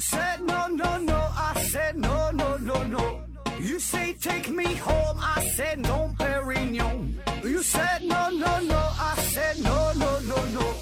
[0.00, 3.20] said no no no, I said no no no no.
[3.60, 7.14] You say take me home, I said no, Perignon.
[7.44, 10.74] You said no no no, I said no no no no,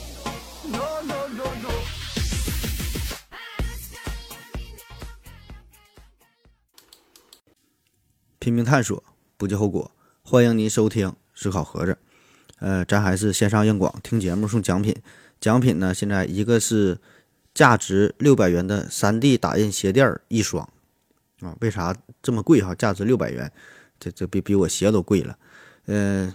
[0.71, 1.71] no no no no.
[8.39, 9.03] 拼命探索，
[9.37, 9.91] 不计后果。
[10.23, 11.99] 欢迎您收听思考盒子。
[12.61, 14.95] 呃，咱还是线上硬广，听节目送奖品。
[15.41, 16.99] 奖品呢，现在一个是
[17.59, 20.63] 价值六百元的 3D 打印鞋垫儿一双
[21.41, 21.57] 啊。
[21.61, 22.73] 为啥这么贵哈？
[22.73, 23.51] 价值六百元，
[23.99, 25.37] 这这比比我鞋都贵了。
[25.87, 26.33] 嗯、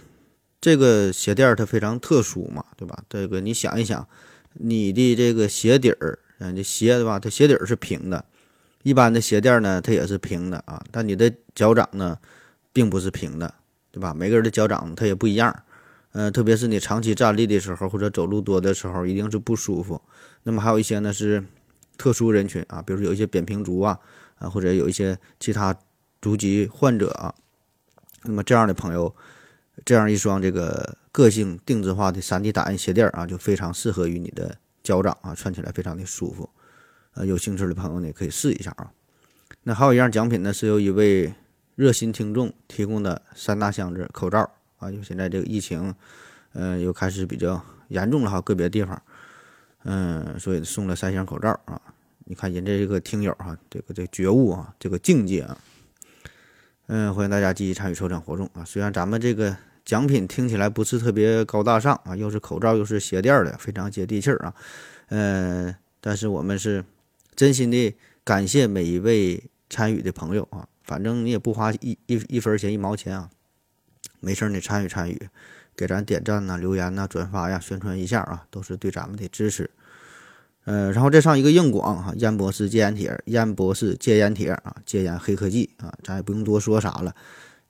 [0.60, 3.02] 这个鞋垫儿它非常特殊嘛，对吧？
[3.08, 4.06] 这个你想一想，
[4.52, 7.18] 你的这个鞋底儿，嗯，这鞋对吧？
[7.18, 8.22] 它鞋底儿是平的，
[8.82, 10.84] 一般的鞋垫儿呢，它也是平的啊。
[10.90, 12.18] 但你的脚掌呢，
[12.70, 13.54] 并不是平的，
[13.90, 14.12] 对吧？
[14.12, 15.62] 每个人的脚掌它也不一样。
[16.14, 20.00] 呃，特别是你长期站立的时候，或者走路多的时候，一定是不舒服。
[20.44, 21.44] 那么还有一些呢是
[21.98, 23.98] 特殊人群啊，比如说有一些扁平足啊，
[24.38, 25.76] 啊或者有一些其他
[26.22, 27.34] 足疾患者啊。
[28.22, 29.12] 那么这样的朋友，
[29.84, 36.48] 这样一双这个个性定制化的 3D 打印鞋垫啊，就非常适合于你的脚掌啊，穿起来非常的舒服。
[37.14, 38.92] 呃，有兴趣的朋友呢可以试一下啊。
[39.64, 41.34] 那还有一样奖品呢，是由一位
[41.74, 44.48] 热心听众提供的三大箱子口罩。
[44.84, 45.94] 啊，因为现在这个疫情，
[46.52, 49.02] 呃，又开始比较严重了哈，个别地方，
[49.84, 51.80] 嗯，所以送了三箱口罩啊。
[52.26, 55.58] 你看人家这个听友哈，这个这个觉悟啊，这个境界啊，
[56.88, 58.62] 嗯，欢迎大家积极参与抽奖活动啊。
[58.64, 64.54] 虽然咱们这个奖品听起来不是特别高大上啊，又是口罩又是鞋垫的，非常接地气儿啊，
[65.08, 66.84] 呃，但是我们是
[67.34, 70.68] 真心的感谢每一位参与的朋友啊。
[70.82, 73.30] 反正你也不花一一一分钱一毛钱啊。
[74.24, 75.28] 没事儿，你参与参与，
[75.76, 79.70] 给咱点赞呐、留言呐、转发呀、宣传一下啊，都是对咱们的支持。
[80.64, 87.14] 呃，然后再上一个硬广哈，燕博士戒烟帖，燕博士戒烟帖啊，戒烟黑科技啊，咱也不用多说啥了，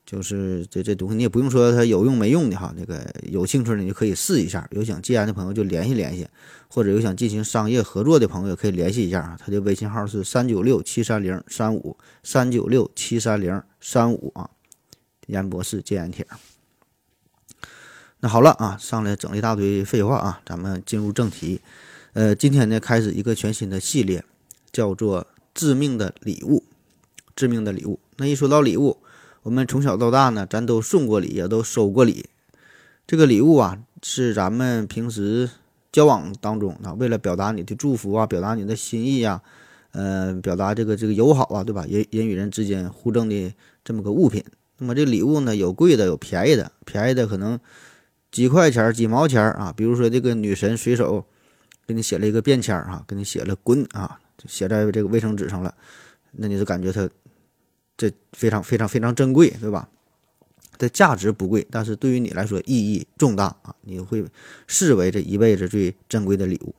[0.06, 6.28] 就是这这东西你也不用说它有用没用的哈，那个有兴趣的你就可以试一下，有想戒烟的朋友就联系联系，
[6.68, 14.48] 或者有想进行商业合作的朋友可以联系一下啊，他的微信号是三九六七三零三五三九六七三零三五啊。
[15.26, 16.26] 严博士戒烟帖。
[18.20, 21.60] 那好了啊，上来整了一大堆废话啊，咱们进入正题。
[22.14, 24.24] 呃，今天呢，开始一个全新的系列，
[24.72, 26.64] 叫做“致命的礼物”。
[27.36, 27.98] 致命的礼物。
[28.16, 28.98] 那一说到礼物，
[29.42, 32.26] 我们从小到大呢，咱都送过礼，也都收过礼。
[33.06, 35.50] 这个礼物啊，是咱们平时
[35.90, 39.42] 交往当中啊，为了表达你的祝福啊，表达你的心意啊，
[39.90, 41.84] 呃，表达这个这个友好啊，对吧？
[41.88, 43.52] 人人与人之间互赠的
[43.82, 44.42] 这么个物品。
[44.78, 46.72] 那么这礼物呢，有贵的，有便宜的。
[46.84, 47.58] 便宜的可能
[48.32, 49.72] 几块钱、几毛钱啊。
[49.76, 51.24] 比如说这个女神随手
[51.86, 55.72] 给你写了一个便签啊，给你写了“滚”啊，写在这个卫生纸上了，
[56.32, 57.08] 那你就感觉它
[57.96, 59.88] 这非常非常非常珍贵，对吧？
[60.76, 64.24] 它价值不贵，但是对于你来说意义重大啊，你会
[64.66, 66.74] 视为这一辈子最珍贵的礼物。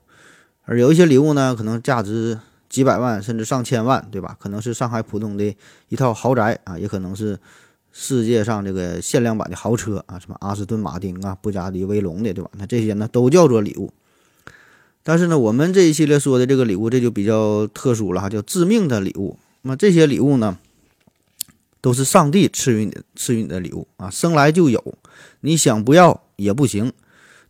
[0.63, 4.35] 而有一些礼物呢，可能价值几百万甚至上千万，对吧？
[4.37, 5.55] 可能是上海浦东的
[5.87, 7.39] 一套豪宅啊，也可能是。
[7.97, 12.51] 世界上这个限量版的豪车啊，什么阿斯顿马丁啊、布加迪威龙的，对吧？
[12.57, 13.93] 那这些呢都叫做礼物。
[15.01, 19.39] 但是呢，我们这一系列说的这个礼物，这就比较特殊了哈，叫致命的礼物。
[19.61, 20.57] 那么这些礼物呢，
[21.79, 24.97] 都是上帝赐予你的、赐予你的礼物啊，生来就有，
[25.39, 26.91] 你想不要也不行。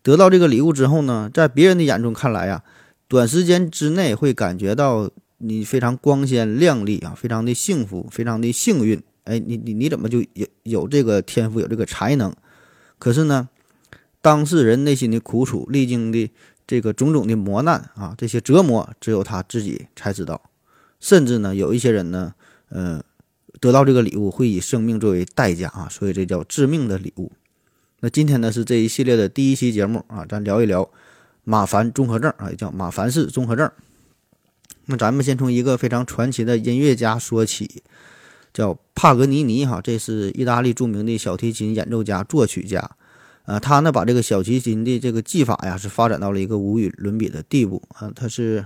[0.04, 2.62] 得到这个礼物之后呢，在别人的眼中看来啊，
[3.08, 9.02] 短时间之内会感觉到你非常光鲜亮丽啊，非常的幸福，非常的幸运。
[9.26, 12.34] 哎，你你你怎么就有有这个天赋，有这个才能？
[12.98, 13.50] 可是呢，
[14.22, 16.32] 当事人内心的苦楚，历经的
[16.66, 20.42] 这个种种的磨难啊，这些折磨，只有他自己才知道。
[21.00, 22.34] 甚至呢，有一些人呢，
[22.70, 23.04] 呃，
[23.60, 27.32] 得到这个礼物会以生命作为代价啊，所以这叫致命的礼物。
[28.00, 30.90] 那今天呢是这一系列的第一期节目啊，咱聊一聊
[31.44, 33.72] 马凡综合症啊，也叫马凡氏综合症。
[34.86, 37.82] 那咱们先从一个非常传奇的音乐家说起。
[38.56, 42.90] 叫帕格尼尼哈，这是意大利著名的小提琴演奏家、作曲家，
[43.44, 48.10] 呃，他呢把这个小提琴的这个技法呀是发展到了一个无与伦比的地步啊。
[48.16, 48.66] 他是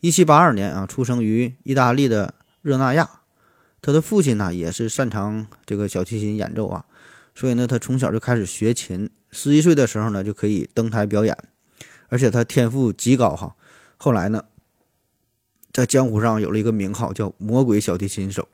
[0.00, 3.20] 一七八二年啊出生于意大利的热那亚，
[3.82, 6.86] 他的父亲呢也是擅长这个小提琴演奏啊，
[7.34, 11.36] 所以呢他从小就开始学琴，十一岁的时候呢就可以登台表演，
[12.08, 13.54] 而且他天赋极高哈。
[13.98, 14.44] 后来呢，
[15.72, 18.48] 在江湖上有了一个名号叫“魔鬼小提琴手”。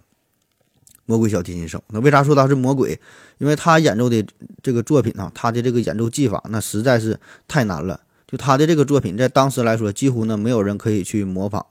[1.07, 2.99] 魔鬼小提琴手，那为啥说他是魔鬼？
[3.39, 4.25] 因为他演奏的
[4.63, 7.19] 这个作品啊，他的这个演奏技法那实在是
[7.49, 8.01] 太难了。
[8.27, 11.67] 就他的这个作品，在当时来说，几乎呢没有人可以去模仿。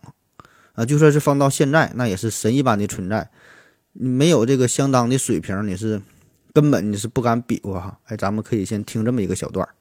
[0.73, 3.29] 啊，就算是放到现在，那也是神一般的存在。
[3.93, 6.01] 你没有这个相当的水平，你是
[6.53, 7.99] 根本你是不敢比划哈。
[8.05, 9.73] 哎，咱们可以先听这么一个小段儿。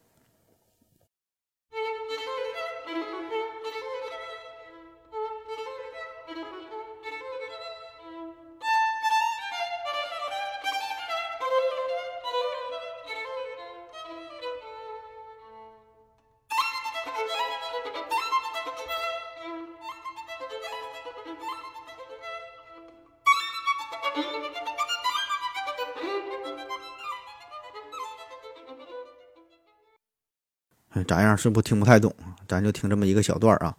[31.06, 31.36] 咋样？
[31.36, 32.14] 是不听不太懂？
[32.48, 33.74] 咱就听这么一个小段儿啊。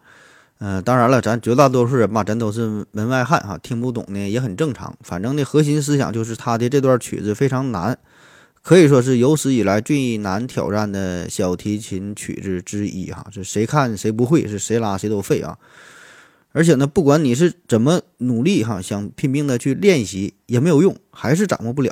[0.60, 4.96] 嗯，当然了，咱绝大多数人吧，咱都是门外汉哈，听不懂呢也很正常。
[5.02, 7.98] 反正呢，核心思想就是他的这段曲子非常难，
[8.62, 13.26] 可以说是有史以来最难挑战的小提琴曲子之一哈。
[13.32, 15.58] 是谁看谁不会，是谁拉谁都废啊。
[16.54, 21.92] 而且呢，不管你是怎么努力哈，想拼命的去练习也没有用，还是掌握不了。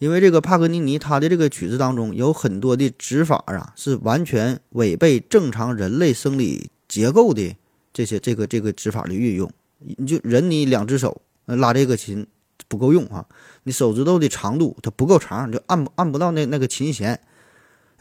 [0.00, 7.54] 因为这个帕格尼尼他的这个曲子当中有很多的指法啊，是完全违背正常人类生理结构的
[7.92, 9.52] 这些这个这个指法的运用。
[9.78, 12.26] 你就人你两只手拉这个琴
[12.66, 13.26] 不够用啊，
[13.64, 17.20] 你手指头的长度它不够长，就按按不到那那个琴弦。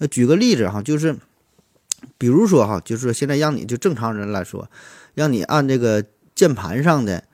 [0.09, 1.17] 举个例子哈，就是
[2.17, 4.71] 比如说哈，就是说现在让你就正常人来说，
[5.15, 7.25] 让你按这个键盘上的。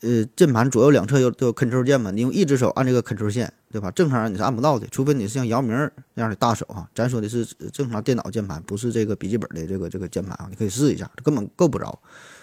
[0.00, 2.10] 呃，键盘左右两侧有都有 Ctrl 键嘛？
[2.10, 3.90] 你用一只手按这个 Ctrl 键，对吧？
[3.90, 5.72] 正常人你是按不到的，除非你是像姚明
[6.14, 6.88] 那样的大手啊。
[6.94, 10.46] 咱说的是正常电脑键盘，不是这个笔记本的这个这个键盘啊。
[10.48, 11.98] 你可以试一下，根本够不着，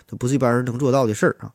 [0.06, 1.52] 它不是一般人能做到的事儿啊。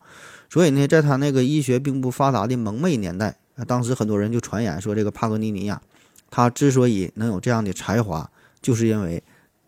[0.49, 3.37] 所以呢，在他那个医学并不发达的蒙昧年代，
[3.67, 5.83] 当时很多人就传言说，这个帕格尼尼呀，
[6.31, 8.31] 他之所以能有这样的才华，
[8.63, 9.23] 就是因为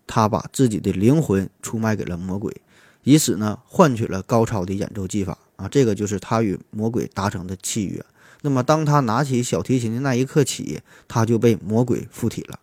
[0.07, 2.57] 他把自己的灵魂出卖给了魔鬼，
[3.05, 5.39] 以此呢换取了高超的演奏技法。
[5.57, 8.05] 啊，这个就是他与魔鬼达成的契约。
[8.41, 12.59] 那么，当他拿起小提琴的那一刻起，他就被魔鬼附体了。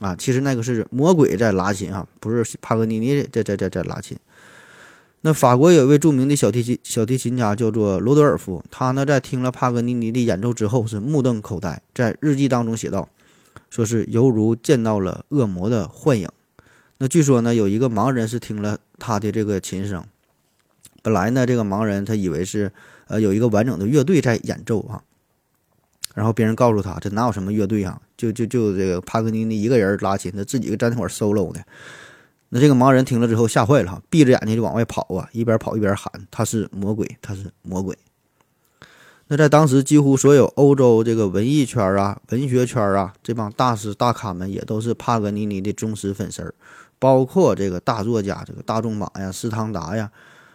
[0.00, 4.18] 啊，其实那个是魔鬼在拉琴啊，不是帕格尼尼在在在在拉琴。
[5.22, 13.08] 那法国有位著名的小提琴小提琴家叫做罗德尔夫，他呢在听了帕格尼尼的演奏之后是目瞪口呆，在日记当中写道，
[13.70, 16.28] 说是犹如见到了恶魔的幻影。
[16.98, 20.04] 那据说呢，有一个盲人是听了他的这个琴声。
[21.02, 22.72] 本来呢，这个盲人他以为是，
[23.06, 25.02] 呃，有一个完整的乐队在演奏啊，
[26.14, 28.00] 然后别人告诉他，这哪有什么乐队啊？
[28.16, 31.60] 就就就这个帕格尼尼一个人拉琴，他自己在那块 solo 呢。
[32.48, 37.96] 那这个盲人听了之后吓坏了，闭着眼睛就往外跑啊，一边跑一边喊：“他是魔鬼，他是魔鬼。”
[39.28, 46.54] 那在当时，几乎所有欧洲这个文艺圈啊、文学圈啊这帮大师大咖们也都是帕格尼尼的忠实粉丝儿，
[46.98, 50.10] 包括这个大作家这个大仲马呀、斯汤达呀。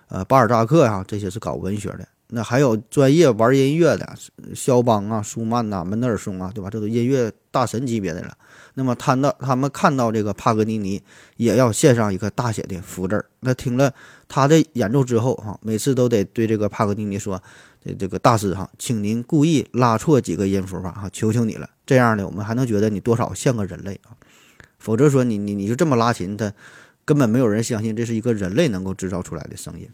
[0.08, 2.06] 呃，巴尔扎克呀，这些是搞文学的。
[2.34, 4.14] 那还有专业玩音乐的，
[4.54, 6.70] 肖邦啊、舒曼呐、门德尔松啊，对吧？
[6.70, 8.38] 这都音乐大神级别的了。
[8.74, 11.02] 那么，看到他们看到这个帕格尼尼，
[11.38, 13.26] 也要献上一个大写的福字。
[13.40, 13.94] 那听了
[14.28, 17.42] 他的演奏之后，哈，每次都得对这个帕格尼尼说
[17.82, 21.70] ：“这这个大师哈，请您故意拉错几个音符吧，哈，求求你了。
[21.86, 24.12] 这样呢，我们还能觉得你多少像个人类啊。
[24.82, 26.52] 否则说你你你就这么拉琴，他
[27.06, 29.88] 根本没有人相信这是一个人类能够制造出来的声音。”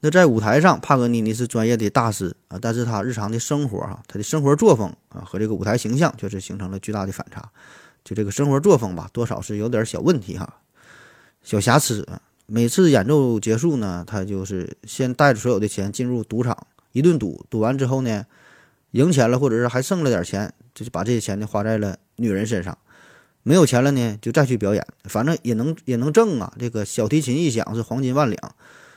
[0.00, 7.50] 那在舞台上，帕格尼尼是专业的大师啊，但是他日常的生活哈，他的生活作风啊和这个舞台形象确实形成了巨大的反差。
[8.04, 10.60] 就这个生活作风吧，多少是有点小问题哈，
[11.42, 12.06] 小瑕疵。
[12.44, 18.26] 每次演奏结束呢，他就是先带着所有的钱进入赌场一顿赌，赌完之后呢，
[18.92, 22.76] 赢钱了或者是还剩了点钱，就是把这些钱呢花在了女人身上。
[23.48, 26.52] 没有钱了呢，就再去表演，反正也能也能挣啊。
[26.58, 28.54] 这个小提琴一响是黄金万两。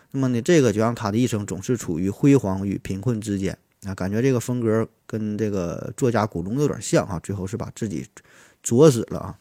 [0.09, 8.07] 那么呢，这个就让他的一生总是处于辉煌与贫困之间啊，感觉这个风格跟这个作家古龙有点像哈，最后是把自己
[8.63, 9.37] 作死了啊。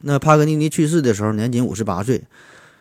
[0.00, 2.24] 那帕格尼尼去世的时候年仅五十八岁，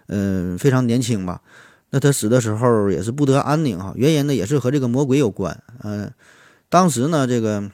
[0.08, 1.44] 嗯，非常年轻吧。
[1.92, 5.62] 那他死的时候也是不得安宁哈，原因呢也是和这个魔鬼有关。
[5.84, 6.12] 嗯，
[6.68, 7.70] 当时呢，这个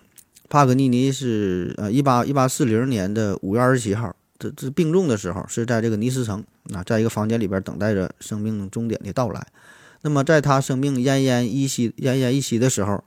[0.50, 4.16] 帕格尼尼是呃一八一八四零年的五月二十七号。
[4.40, 9.48] 这这病重的时候是在这个尼斯城啊，在一个房间里边等待着生命终点的到来。
[10.04, 13.04] 那么在他生命奄奄一息、奄奄一息的时候，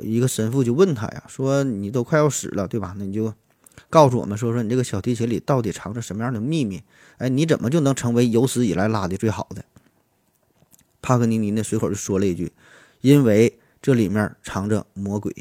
[0.00, 2.94] 一个神父就问他呀，说：“你都快要死了，对吧？
[2.96, 3.34] 那你就
[3.90, 6.80] 告诉我们说说你这个小提琴里到底藏着什么样的秘密？
[7.18, 9.64] 哎，你怎么就能成为有史以来拉的最好的？”
[11.02, 12.52] 帕格尼尼呢随口就说了一句
[13.02, 15.34] ：“因为这里面藏着魔鬼。”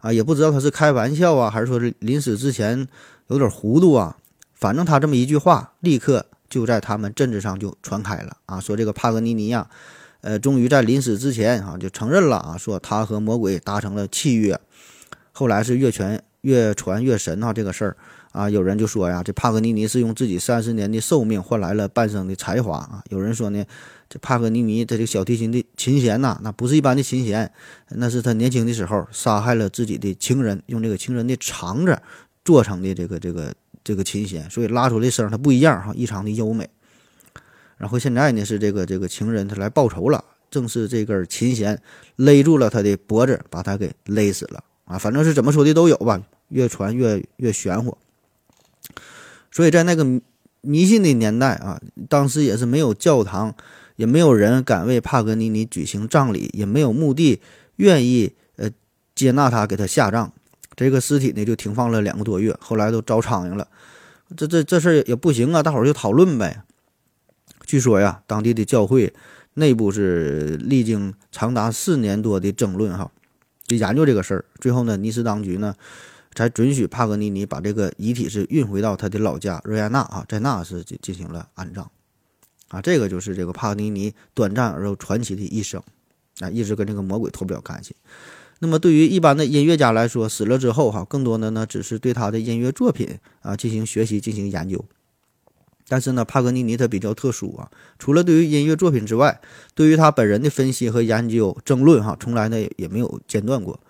[0.00, 2.86] 啊，也不知道他是开玩笑啊，还是说是临死之前
[3.28, 4.16] 有点糊涂啊。
[4.54, 9.68] 反正他这么一句话，立刻就在他们镇子上就传开了啊，说这个帕格尼尼呀，
[10.20, 14.60] 呃，终于在临死之前啊就承认了啊，说他和魔鬼达成了契约。
[15.32, 17.96] 后来是越传越传越神啊，这个事儿
[18.32, 23.02] 啊，有人就说呀，这帕格尼尼是用自己三十年的寿命换来了半生的才华啊。
[23.08, 23.64] 有人说呢，
[24.10, 27.50] 这帕格尼尼他这个小提琴的琴弦呐，那不是一般的琴弦，
[27.88, 32.02] 那是他年轻的时候杀害了自己的情人，用这个情人的肠子
[32.44, 33.54] 做成的这个这个。
[33.82, 36.68] 这个琴弦，所以拉出来声它不一样哈，异常的优美。
[37.78, 41.80] 然后现在呢是这个这个情人他来报仇了，正是这根琴弦
[42.16, 44.98] 勒住了他的脖子，把他给勒死了啊！
[44.98, 47.96] 反正是怎么说的都有吧，越传越越玄乎。
[49.50, 50.04] 所以在那个
[50.60, 53.54] 迷信的年代啊，当时也是没有教堂，
[54.00, 57.42] 也没有人敢为帕格尼尼举行葬礼，也没有墓地
[57.76, 58.70] 愿意呃
[59.14, 60.32] 接纳他给他下葬。
[60.74, 63.68] 这个尸体呢就停放了两个多月，后来都招苍蝇了。
[64.34, 66.62] 这这这事也不行啊，大伙儿就讨论呗。
[67.66, 69.12] 据说呀，当地的教会
[69.52, 73.12] 内部是历经长达四年多的争论哈，
[73.66, 74.46] 就研究这个事儿。
[74.58, 75.74] 最后呢，尼斯当局呢
[76.34, 81.90] 才准许帕格尼尼把这个遗体是运回到他的老家热亚纳啊，在那是进进行了安葬
[82.70, 82.80] 啊。
[82.80, 85.80] 这个就是这个帕格尼尼短暂而又传奇的一生
[86.40, 87.94] 啊，一直跟这个魔鬼脱不了干系。
[88.60, 94.84] 那么对于一般的音乐家来说，死了之后哈，更多的呢只是对他的音乐作品啊进行学习、进行研究。
[95.88, 99.40] 但是呢，帕格尼尼他比较特殊啊，除了对于音乐作品之外，
[99.74, 103.80] 对于他本人的分析和研究、争论哈，从来呢也没有间断过。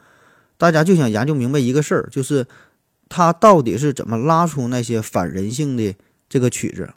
[0.57, 2.47] 大家就想研究明白一个事儿，就是
[3.09, 5.95] 他到底是怎么拉出那些反人性的
[6.29, 6.89] 这个曲子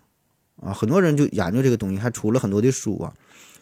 [0.66, 0.74] 啊？
[0.74, 3.14] 很多人就研究这个东西，还出了很多的书啊。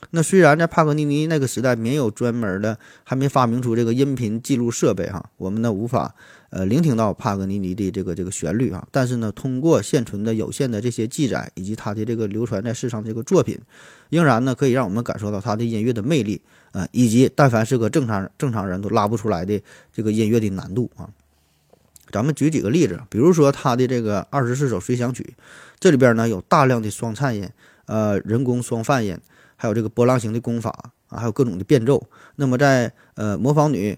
[0.09, 6.15] 那虽然在帕格尼尼那个时代没有专门的，还没发明出这个音频记录设备哈，我们呢无法
[6.49, 8.87] 呃聆听到帕格尼尼的这个这个旋律啊。
[8.91, 13.59] 但是呢，通过现存的有限的这些记载以及他的这个流传在世上的这个作品，
[14.09, 16.41] 仍然呢可以让我们感受到他的音乐的魅力
[16.71, 19.61] 啊，以及但凡是个正常正常人都拉不出来的
[19.93, 21.07] 这个音乐的难度啊。
[22.11, 25.33] 咱们举几个例子，比如说他的这个二十四首随想曲，
[25.81, 27.49] 这里边呢有大量的双颤音，
[27.87, 29.17] 呃，人工双泛音。
[29.55, 30.69] 还有这个波浪形的功法
[31.07, 32.07] 啊，还有各种的变奏。
[32.35, 33.97] 那么在呃模仿女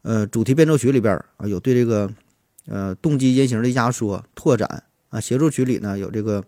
[0.00, 2.10] 呃主题变奏曲里边啊，有对这个
[2.66, 5.20] 呃动机音型的压缩拓展啊。
[5.20, 6.42] 协奏曲里呢有这个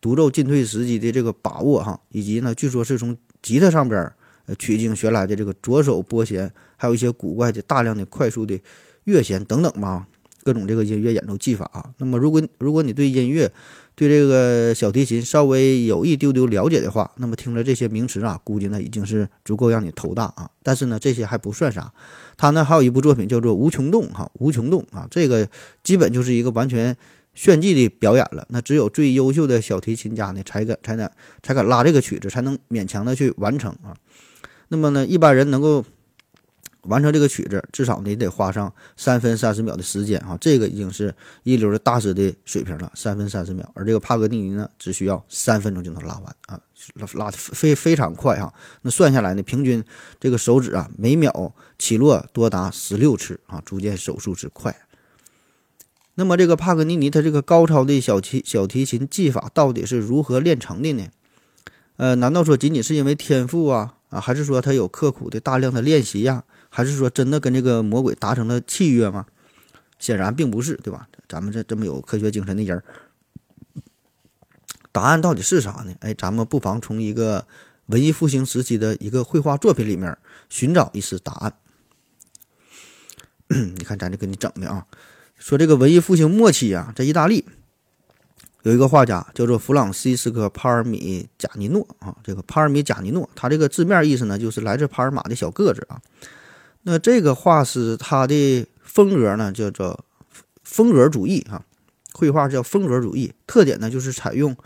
[0.00, 4.12] 独奏进退时机的这个把握哈，以及呢据说是从吉他上边
[4.46, 8.60] 呃取经学来的这个左手拨弦，还有一些古怪的大量的快速的
[9.04, 10.06] 乐弦等等吧，
[10.42, 11.94] 各种这个音乐演奏技法。
[11.96, 13.50] 那么如果如果你对音乐，
[13.94, 20.50] 对这个小提琴稍微有一丢丢了解的话，那么听了这些名词啊，估计呢已经是足够让你头大啊。
[20.62, 21.92] 但是呢，这些还不算啥，
[22.36, 25.48] 他呢还有一部作品叫做《无穷动》哈，《无穷动》啊，这个
[25.82, 26.96] 基本就是一个完全
[27.34, 28.46] 炫技的表演了。
[28.48, 33.94] 那只有最优秀的小提琴家呢，才敢才敢才敢拉这个曲子，才能勉强的去完成啊。
[34.68, 35.84] 那么呢，一般人能够。
[36.82, 43.70] 完成这个曲子，至少你得花上三分三十秒的时间哈，这个已经是一流的大师的水平了，三分三十秒。
[43.74, 46.60] 而这个帕格尼尼呢，只需要三分钟就能拉完啊，
[46.94, 48.52] 拉拉的非非常快哈。
[48.82, 49.84] 那算下来呢，平均
[50.18, 54.76] 这个手指啊每秒起落多达十六次啊，足见手速之快。
[56.14, 61.06] 那么这个帕格尼尼他这个高超的小提小提琴技法到底是如何练成的呢？
[61.96, 66.42] 呃，难道说仅仅是因为天赋啊啊，还是说他有刻苦的大量的练习呀？
[66.74, 69.26] 还是说真的跟这个魔鬼达成了契约吗？
[69.98, 71.06] 显然并不是，对吧？
[71.28, 72.82] 咱们这这么有科学精神的人，
[74.90, 75.94] 答案到底是啥呢？
[76.00, 77.46] 哎，咱们不妨从一个
[77.86, 80.16] 文艺复兴时期的一个绘画作品里面
[80.48, 81.52] 寻找一丝答案。
[83.48, 84.86] 你看，咱这给你整的啊，
[85.36, 87.44] 说这个文艺复兴末期啊，在意大利
[88.62, 96.00] 有一个画家叫做弗朗西斯科·帕尔米贾尼诺啊，这个帕尔米贾尼诺，他这个字面意思呢，就是来自帕尔马的小个子啊。
[96.82, 100.04] 那这个画师他的风格呢，叫做
[100.62, 101.64] 风格主义啊，
[102.12, 104.56] 绘画叫风格主义，特点呢就是采用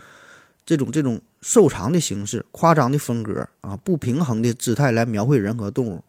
[0.65, 6.03] 这种这种瘦长的形式、夸张的风格啊、不平衡的姿态来描绘人和动物。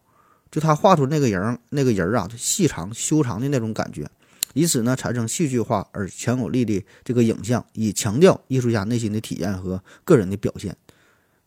[0.51, 4.09] 就他画出那个人那个人啊，细长修长的那种感觉，
[4.53, 10.75] 以此呢产生戏剧化而强有力的这个影像，以强调艺术家内心的体验和个人的表现。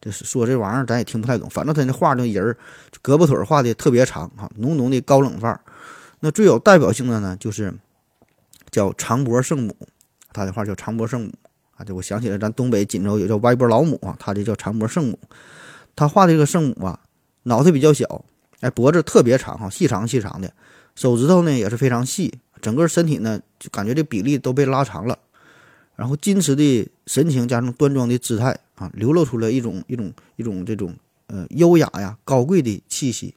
[0.03, 2.57] 就是说这玩意儿咱也听不太懂，反正他那画那人儿
[3.05, 5.61] 胳膊腿画的特别长哈，浓浓的高冷范儿。
[6.19, 7.73] 那最有代表性的呢，就是
[8.71, 9.77] 叫长脖圣母，
[10.33, 11.33] 他的画叫长脖圣母
[11.77, 11.85] 啊。
[11.85, 15.19] 就我想起来，咱东北锦州有叫歪脖老母啊，他这叫长脖圣母。
[15.95, 16.99] 他画这个圣母啊，
[17.45, 18.25] 脑袋比较小，
[18.61, 20.53] 哎，脖子特别长哈，细长细长的，
[20.97, 25.19] 手指头呢也是非常细，整个身体呢就感觉这比例都被拉长了。
[25.95, 33.35] 然后矜持的神情加上端庄的姿态啊，流露出了一种一种一种这种呃优雅呀、高贵的气息。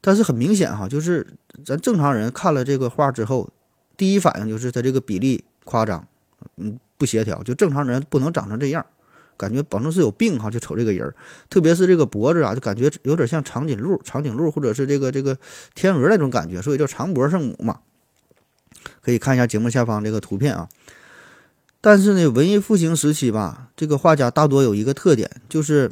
[0.00, 1.26] 但是很明显哈，就是
[1.64, 3.48] 咱正常人看了这个画之后，
[3.96, 6.06] 第一反应就是他这个比例夸张，
[6.56, 8.84] 嗯，不协调，就正常人不能长成这样，
[9.36, 10.50] 感觉保证是有病哈。
[10.50, 11.14] 就瞅这个人，
[11.48, 15.38] 特别是这个脖子啊，就感觉有点像长颈鹿、长颈鹿或者是这个这个
[15.76, 17.78] 天鹅那种感觉，所以叫长脖圣母嘛。
[19.00, 20.68] 可以看一下节目下方这个图片啊。
[21.84, 25.90] 但是呢，文艺复兴时期吧，这个画家大多有一个特点，就是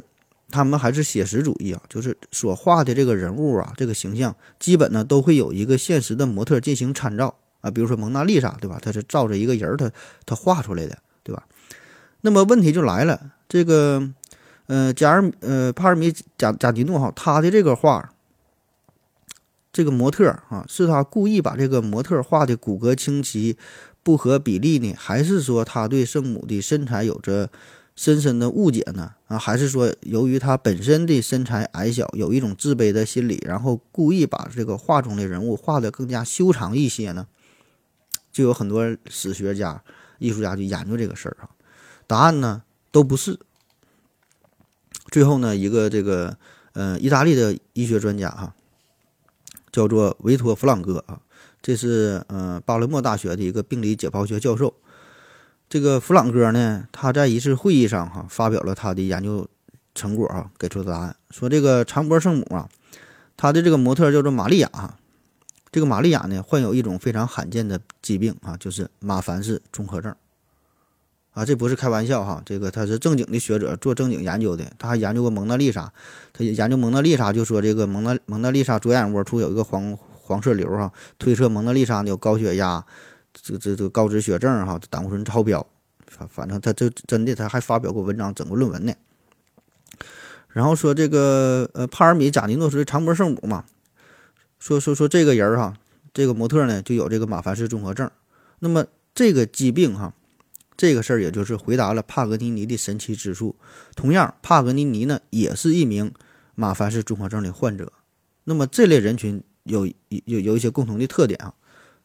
[0.49, 8.79] 他们还是写实主义啊，就是所画的这个人物啊，这个形象基本呢都会有一个现实的模特进行参照啊，比如说蒙娜丽莎，对吧？
[8.81, 9.91] 他是照着一个人，他
[10.25, 11.43] 他画出来的，对吧？
[12.21, 14.09] 那么问题就来了，这个
[14.67, 18.13] 呃，加尔呃帕尔米贾贾迪诺哈，他的这个画，
[19.73, 23.57] 这个模特啊，是他故意把这个模特画的骨骼清奇。
[24.03, 27.49] 不合比例呢，还是说他对圣母的身材有着
[27.95, 29.13] 深深的误解呢？
[29.27, 37.27] 啊，还是说由于他本身的身材矮小，有一种自卑的心理，然后故意把这个画中的人物画得更加修长一些呢？
[38.31, 39.83] 就有很多史学家、
[40.17, 41.49] 艺术家去研究这个事儿啊。
[42.07, 43.39] 答案呢都不是。
[45.11, 46.37] 最后呢，一个这个
[46.73, 48.55] 呃意大利的医学专家哈，
[49.71, 51.19] 叫做维托·弗朗哥啊。
[51.61, 54.73] 这是呃巴勒莫大学的一个病理解剖学教授，
[55.69, 59.47] 这个弗朗哥呢，他在一次会议上哈发表了他的研究
[59.93, 61.15] 成果啊，给出的答案。
[61.29, 62.67] 说这个长脖圣母啊，
[63.37, 64.97] 他的这个模特叫做玛利亚哈，
[65.71, 70.15] 这个玛利亚呢患有一种非常罕见的疾病啊，就是马凡氏综合症。
[71.33, 75.93] 啊，这不是开玩笑哈，这个他是正经的学者做正经研究的，他还研究过蒙娜丽莎，
[76.33, 79.95] 他研究蒙娜丽莎就说这个蒙娜蒙娜丽莎左眼窝处有一个黄。
[80.31, 82.85] 黄色瘤哈，推测蒙娜丽莎有高血压，
[83.33, 85.67] 这这这高脂血症哈，胆固醇超标，
[86.07, 88.93] 反反正他这真的他还发表过文章，整个论文呢。
[90.47, 93.65] 然后说这个呃帕尔米贾尼诺是长脖圣母嘛，
[94.57, 95.73] 说说说这个人哈，
[96.13, 98.09] 这个模特呢就有这个马凡氏综合症。
[98.59, 100.13] 那么这个疾病哈，
[100.77, 103.57] 这个事儿也就是回答了帕格尼尼的神奇之处。
[103.97, 106.13] 同样，帕格尼尼呢也是一名
[106.55, 107.91] 马凡氏综合症的患者。
[108.45, 109.43] 那么这类人群。
[109.63, 111.53] 有有有一些共同的特点啊，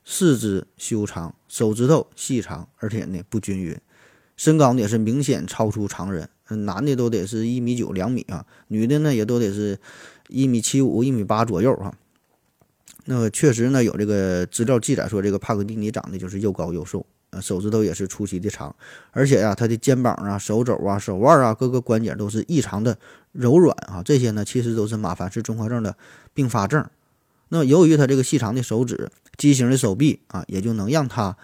[0.05, 3.77] 四肢修长，手指头细长，而且呢不均匀，
[4.37, 9.79] 身高呢也是明显超出常人，男的都得是一米九两米啊，女的呢也都得是
[10.29, 11.95] 一米七五一米八左右哈。
[13.07, 18.75] 那么确实呢有这个资料记载说，这个帕格尼尼长得就是又高又瘦，啊手指头也是出奇的长，
[19.13, 22.99] 而且呀他的肩膀啊、手肘啊、手腕啊各个关节都是异常的
[23.33, 25.97] 柔软啊，这些呢其实都是马凡氏综合症的
[26.35, 26.85] 并发症。
[27.49, 31.37] 那由于他这个细长的手指、畸形的手臂啊，也就能让他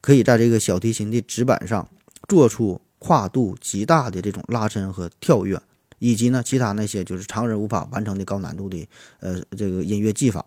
[0.00, 1.88] 可以在这个小提琴的指板上
[2.28, 5.62] 做出跨度极大的这种拉伸和跳跃，
[6.00, 8.88] 以及呢其他那些就是常人无法完成的高难度的
[9.20, 10.44] 呃这个音乐技法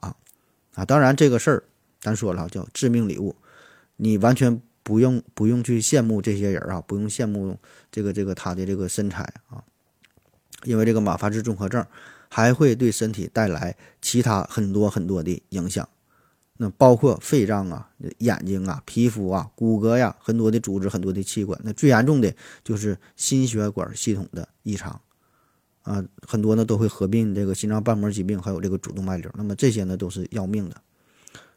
[0.74, 0.84] 啊。
[0.84, 1.64] 当然这个事儿
[2.02, 3.36] 咱说了叫致命礼物，
[3.96, 7.58] 你完全不用不用去羡慕这些人啊，不用羡慕
[7.90, 9.64] 这个这个他的这个身材啊，
[10.66, 11.86] 因为这个马凡氏综合症。
[12.30, 15.90] 还会对身体带来其他很多很多的影响，
[16.58, 17.90] 那包括肺脏啊、
[18.20, 21.60] 眼睛啊、皮肤啊、骨骼呀，很多的组织、很多的器官。
[21.64, 25.02] 那最严重的就是心血管系统的异常，
[25.84, 29.32] 啊，很多呢都会合并这个心脏瓣膜疾病，还有这个主动脉瘤。
[29.36, 30.82] 那么这些呢都是要命的。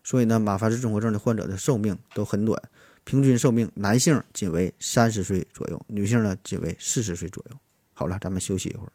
[0.05, 2.61] 所以呢，马凡氏综合症的患者的寿命都很短，
[3.05, 7.57] 平均寿命男性仅为三十岁左右，女性呢仅为四十岁左右。
[7.93, 8.93] 好了，咱们休息一会儿。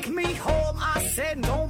[0.00, 1.68] Make me home，i said no。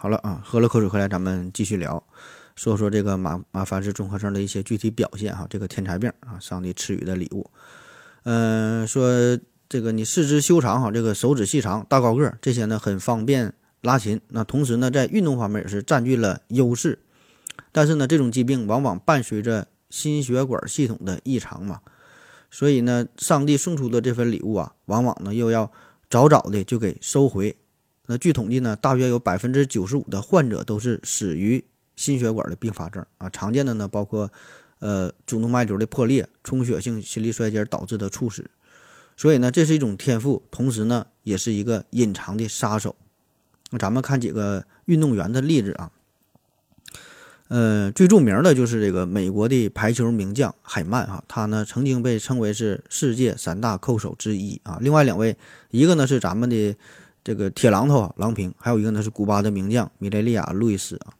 [0.00, 2.02] 好了啊，喝了口水回来，咱们继续聊，
[2.54, 5.44] 说说这个马马凡氏综合症的一些具体表现哈。
[5.50, 7.50] 这个天才病啊，上帝赐予的礼物。
[8.22, 9.36] 嗯，说
[9.68, 14.20] 这个你四肢修长哈，这个手指细长，大高个，这些呢很方便拉琴。
[14.28, 16.98] 那同时呢，在运动方面也是占据了优势。
[17.72, 21.80] 但是呢，这种疾病往往伴随着心血管系统的异常嘛，
[22.50, 25.70] 所以呢，上帝送出的这份礼物啊，往往呢又要
[26.08, 27.56] 早早的就给收回。
[28.06, 31.62] 那据统计呢，大约有百分之九十五的患者都是死于
[31.94, 33.28] 心血管的并发症啊。
[33.28, 34.30] 常见的呢，包括
[34.78, 38.50] 呃主动脉瘤的破裂、充血性心力衰竭导致的猝死。
[39.16, 42.94] 所以呢，这是一种天赋，同时呢，也是一个隐藏的杀手。
[43.70, 45.90] 那咱们看几个运动员的例子啊。
[47.48, 54.76] 呃，最著名的就是这个美国的排球名将海曼哈，他呢曾经被称为是世界三大扣手之一啊。
[54.82, 55.34] 另外两位，
[55.70, 56.76] 一个呢是咱们的
[57.24, 61.16] 这个铁榔头郎平，还有一个呢是古巴的名将米雷利亚·路易斯啊。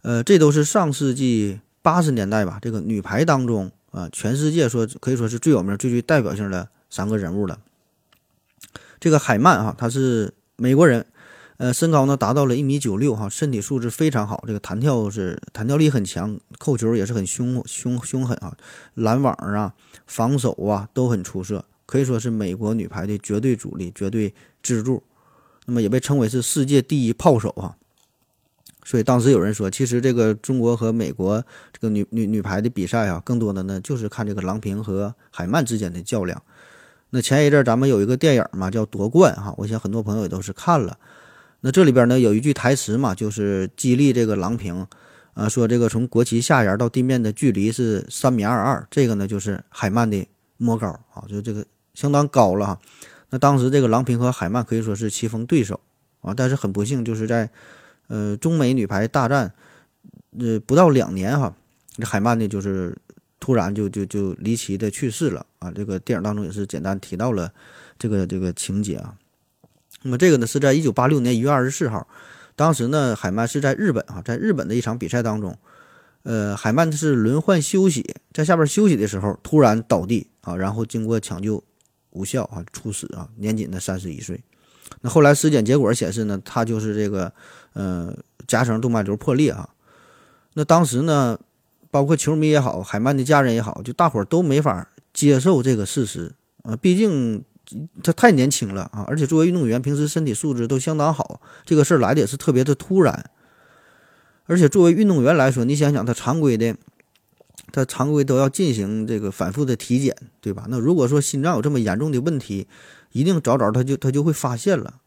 [0.00, 7.58] 呃，这都是上世纪八十年代吧，这个女排当中啊，全世界说可以说是最有名、最具代表性的三个人物了。
[8.98, 11.04] 这个海曼哈，他是美国人。
[11.58, 18.56] 呃，身高呢达到了一米九六哈，身体素质非常好，这个弹跳是弹跳力很强，扣球也是很凶凶凶狠啊，
[18.94, 19.74] 拦网啊，
[20.06, 25.02] 防守啊都很出色，可以说是美国女排的绝对主力、绝对支柱。
[25.66, 27.74] 那么也被称为是世界第一炮手啊。
[28.84, 36.40] 所以当时有人说，其实这个中国和美国这个女女女排的比赛啊，更多的呢就是看这个郎平和海曼之间的较量。
[37.10, 40.96] 那前一阵咱们有一个电影嘛，叫夺冠哈，我想很多朋友也都是看了。
[41.60, 44.86] 那这里边呢有一句台词嘛，就是激励这个郎平，
[45.34, 50.24] 啊，说这个从国旗下沿到地面的距离是三米二二，这个呢就是海曼的
[50.56, 52.78] 摸高啊，就这个相当高了哈。
[53.30, 55.80] 那当时这个郎平和海曼可以说是棋逢对手
[56.20, 57.50] 啊，但是很不幸就是在
[58.06, 59.52] 呃中美女排大战
[60.38, 61.52] 呃不到两年哈，
[61.96, 62.96] 这海曼呢就是
[63.40, 65.72] 突然就就就离奇的去世了啊。
[65.72, 67.52] 这个电影当中也是简单提到了
[67.98, 69.12] 这个这个情节啊。
[70.02, 72.06] 那么这个呢，是在一九八六年一月二十四号，
[72.54, 75.58] 当时呢，海曼是在日本啊，在日本的一场比赛当中，
[76.22, 81.62] 呃，海曼是轮换休息，在下边休息的时候突然倒地啊，然后经过抢救
[82.10, 84.40] 无效啊，猝死啊，年仅的三十一岁。
[85.00, 87.32] 那后来尸检结果显示呢，他就是这个
[87.72, 89.68] 呃夹层动脉瘤破裂啊。
[90.54, 91.38] 那当时呢，
[91.90, 96.32] 包括球迷也好，海曼的家人也好，就大伙都没法接受这个事实
[96.62, 97.42] 啊，毕竟。
[98.02, 103.30] 他太年轻了啊，而且作为运动员，平时身体素质都相当好，这个事儿来的也是特别的突然。
[104.46, 106.74] 而且作为运动员来说，你想想，他常规的，
[107.70, 110.64] 他常规都要进行这个反复的体检，对吧？
[110.70, 112.66] 那如果说心脏有这么严重的问题，
[113.12, 115.00] 一定早早他就他就会发现了。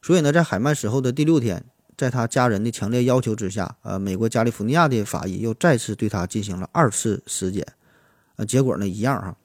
[0.00, 1.64] 所以呢，在海曼死后的第六天，
[1.96, 7.66] 在他家人的强烈要求之下，呃，美国加利福尼亚的法医又再次对他进行了二次尸检，
[8.36, 9.36] 呃，结果呢一样哈，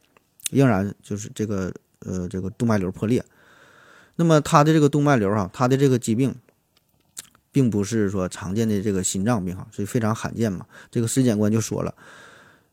[0.52, 1.74] 仍然就是这个。
[2.06, 3.24] 呃，这个动脉瘤破裂，
[4.16, 6.36] 那么他的这个动脉瘤哈，他的这个疾病，
[7.52, 10.66] 并不是说常见的这个心脏病哈，所以非常罕见嘛。
[10.90, 11.94] 这个尸检官就说了，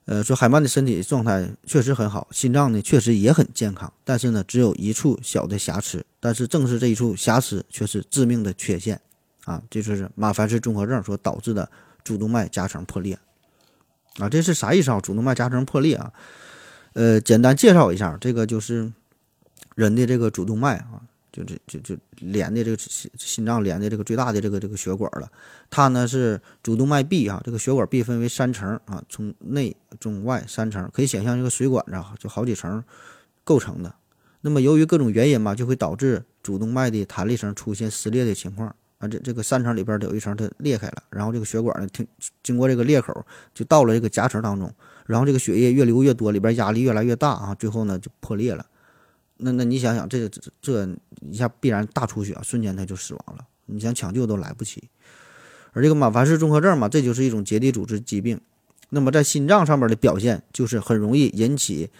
[0.07, 9.01] 呃，说海曼的身体状态确实很好，心脏呢确实也很健康，但是呢，只有一处小的瑕疵，但是正是这一处瑕疵却是致命的缺陷
[9.45, 11.71] 啊，这就是马凡氏综合症所导致的
[12.03, 13.19] 主动脉夹层破裂
[14.19, 15.01] 啊，这是啥意思啊？
[15.01, 16.12] 主动脉夹层破裂啊？
[16.95, 18.91] 呃，简单介绍一下，这个就是。
[19.75, 21.01] 人的这个主动脉啊，
[21.33, 25.31] 就这就就连的这个心心脏连的这个最大的这个这个血管了。
[25.71, 32.83] 它呢是主动脉壁啊，这个血管壁分为三层啊，从内中外三层，可以想象这个水管子啊，就好几层
[33.44, 33.94] 构成的。
[34.40, 39.09] 那么由于各种原因嘛，就会导致主动脉的弹力层出现撕裂的情况啊。
[39.09, 42.07] 这这个三层里边有一层它裂开了，然后这个血管呢，经
[42.42, 44.73] 经过这个裂口就到了这个夹层当中，
[45.07, 48.64] 然后这个血液越流越多，里边压力越来越大啊，最后呢就破裂了。
[49.38, 50.88] 那那你想想，这个这这
[51.31, 53.46] 一下必然大出血，瞬间他就死亡了。
[53.66, 54.83] 你想抢救都来不及。
[55.72, 58.40] 而这个马凡氏综合症嘛，这就是一种结缔组织疾病。
[58.88, 61.90] 那么在心脏上面的表现，就是很容易引起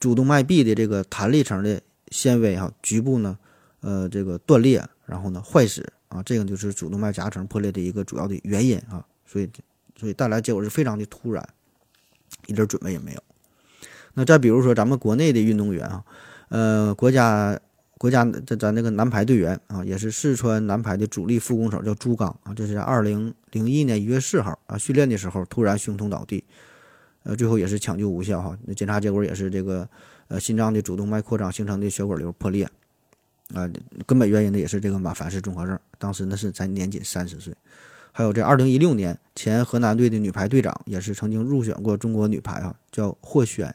[0.00, 3.38] 主动脉壁的这个弹力层的纤维哈局部呢，
[3.82, 9.06] 呃，这个断裂，然后呢坏死啊，这个就是主动脉夹层破裂的一个主要的原因啊。
[9.26, 9.48] 所以
[9.96, 11.48] 所以带来结果是非常的突然，
[12.46, 13.22] 一点准备也没有。
[14.14, 16.04] 那再比如说咱们国内的运动员啊。
[16.50, 17.58] 呃，国家
[17.96, 22.52] 国家咱咱那个男排队员啊，也是四川男排的主力副攻手，叫朱刚啊。
[22.52, 26.42] 这是在二零零一年一月四号啊，训练的时候突然胸痛倒地，
[27.22, 28.58] 呃，最后也是抢救无效哈。
[28.64, 29.88] 那检查结果也是这个
[30.26, 32.64] 呃心脏的主动脉扩张形成的血管瘤破裂
[33.54, 33.70] 啊，
[34.04, 35.78] 根本原因呢也是这个马凡氏综合症。
[35.98, 37.54] 当时呢是才年仅三十岁。
[38.10, 43.72] 还有这二零一六年前河南队的女排队长，也是曾经入选过中国女排啊，叫霍轩，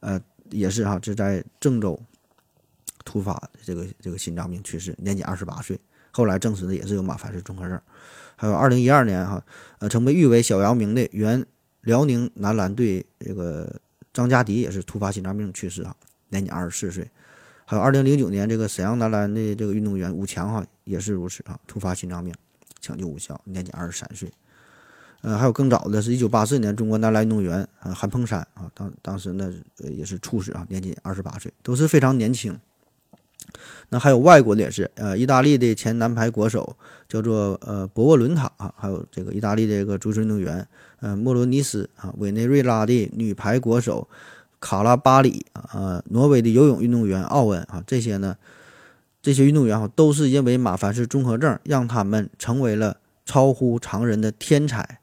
[0.00, 0.20] 呃。
[0.52, 2.00] 也是哈，这在郑州
[3.04, 5.78] 突发这个这个心脏病去世，年仅二十八岁。
[6.12, 7.80] 后来证实的也是有马凡氏综合症。
[8.36, 9.42] 还有二零一二年哈，
[9.78, 11.44] 呃，曾被誉为小姚明的原
[11.80, 13.80] 辽宁男篮队这个
[14.12, 15.96] 张家迪也是突发心脏病去世啊，
[16.28, 17.10] 年仅二十四岁。
[17.64, 22.34] 还有二零零九年这个沈阳男篮的这个运动员武强哈也是如此啊，突发心脏病
[22.80, 24.30] 抢救无效，年仅二十三岁。
[25.22, 32.58] 呃，还有更早的是一九八四年中国男篮运动员啊韩鹏山啊，当当时呢也是处死啊，年仅二十八岁，都是非常年轻。
[33.88, 36.76] 那还有外国的也是，呃，意大利的前男排国手
[37.08, 40.66] 叫做呃博沃伦塔啊，还有这个意大利的这个足球运动员，
[41.00, 44.08] 呃莫罗尼斯啊，委内瑞拉的女排国手
[44.58, 48.36] 卡拉巴里啊，挪威的游泳运动员奥恩啊，这些呢，
[49.20, 55.00] 这些运动员哈都是因为马凡氏综合症让他们成为了超乎常人的天才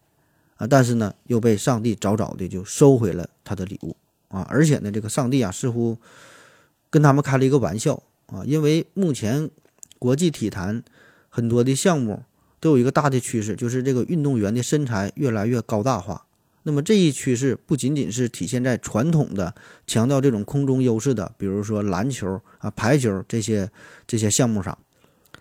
[0.59, 5.97] 啊，但是呢又被上帝早早的就收回了他的礼物啊，而且呢这个上帝啊似乎
[6.91, 8.03] 跟他们开了一个玩笑。
[8.31, 9.49] 啊，因为目前
[9.97, 10.83] 国际体坛
[11.29, 12.21] 很多的项目
[12.59, 16.27] 都有一个大的趋势，就是这个运动员的身材越来越高大化。
[16.61, 19.55] 那么这一趋势不仅仅是体现在传统的
[19.87, 23.71] 强调这种空中优势的，比如说篮球啊、排球这些
[24.05, 24.77] 这些项目上，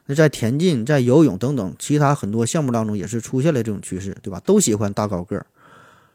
[0.09, 4.40] 那在田径、在游泳等等其他很多项目当中也是出现了这种趋势，对吧？
[4.44, 5.47] 都喜欢大高个儿，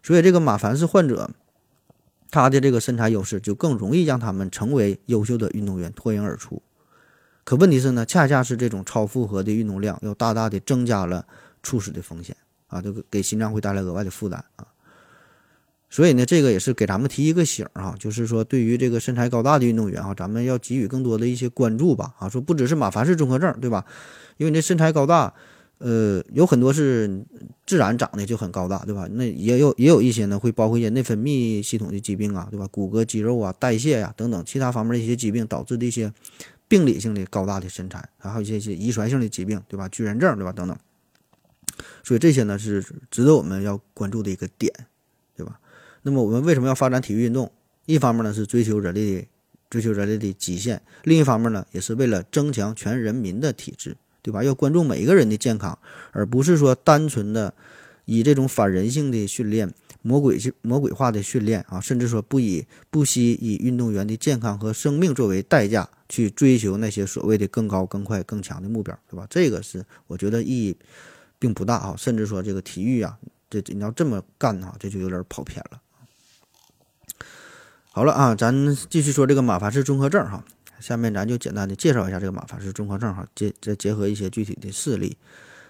[0.01, 1.29] 所以这个马凡氏患者。
[2.32, 6.60] 他的这个身材优势就更容易让他们成为优秀的运动员，脱颖而出。
[7.43, 11.23] 可问题是呢，恰恰是这种超负荷的运动量，又大大的增加了
[11.62, 14.65] 猝死的风险啊，这个给心脏会带来额外的负担啊。
[15.93, 23.86] 所以呢，这个也是给咱们提一个醒儿啊，就是说对于这个身材高大的运动员啊，咱们要给予更多的一些关注吧啊，说不只是马凡氏综合症，对吧？
[24.38, 25.32] 因为你这身材高大。
[25.79, 27.25] 呃，有很多是
[27.65, 29.06] 自然长得就很高大，对吧？
[29.12, 32.65] 那也有也有一些呢，会包括一些内分泌系统的疾病啊，对吧？
[32.71, 36.13] 骨骼、肌肉啊、代谢呀等等其他方面的一些疾病导致的一些
[36.69, 39.89] 病理性的高大的身材，还有一些些遗传性的疾病，对吧？
[39.89, 40.53] 巨人症，对吧？
[40.53, 40.77] 等等。
[42.01, 44.71] 所以这些呢是值得我们要关注的一个点，
[46.04, 47.52] 那么我们为什么要发展体育运动？
[47.86, 49.28] 一方面呢是追求人类的
[49.70, 53.98] 追求人类的极限，另一方面呢也是为了增强全人民的体质。
[54.26, 54.42] 对吧？
[54.42, 55.78] 要关注每一个人的健康，
[56.13, 57.54] 而不是说单纯的
[58.06, 59.70] 以这种反人性的训练、
[60.02, 69.28] 魔鬼魔鬼化的训练啊，甚至说不以不惜以运动员的健康和生命作为代价去追求那些所谓的更高、更快、更强的目标，对吧？
[69.30, 70.78] 这个是我觉得意义
[71.38, 73.18] 并不大啊，甚至说这个体育啊，
[73.50, 75.82] 这你要这么干的话，这就有点跑偏了。
[77.95, 80.43] 好了啊，咱继续说这个马凡氏综合症哈。
[80.79, 85.15] 下面咱就简单的介绍一下这个马凡氏综合症哈，结再结合一些具体的事例。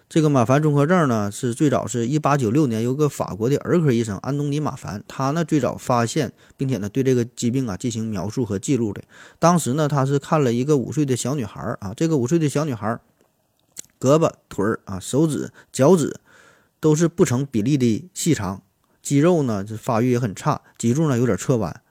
[0.08, 9.04] 这个马凡综合症呢，是最早是一八九六年有个法国的儿科医生安东尼马凡，他呢最早发现并且呢对这个疾病啊进行描述和记录的。
[9.38, 12.98] 当时呢他是看了一个五岁的小女孩啊，这个五岁的小女孩
[14.00, 16.16] 胳膊、腿儿啊、手指、脚趾
[16.80, 18.62] 都是不成比例的细长，
[19.02, 21.82] 肌肉呢这发育也很差，脊柱呢有点侧弯。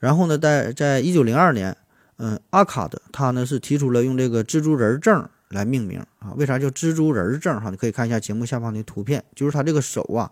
[0.00, 1.76] 然后呢，在在一九零二年。
[2.22, 6.34] 嗯，阿卡的他呢是提出了用这个蜘蛛人症来命名啊？
[6.36, 7.58] 为啥叫蜘蛛人症？
[7.58, 10.30] 哈，你可以看一下节目下方的图片，就是他这个手啊，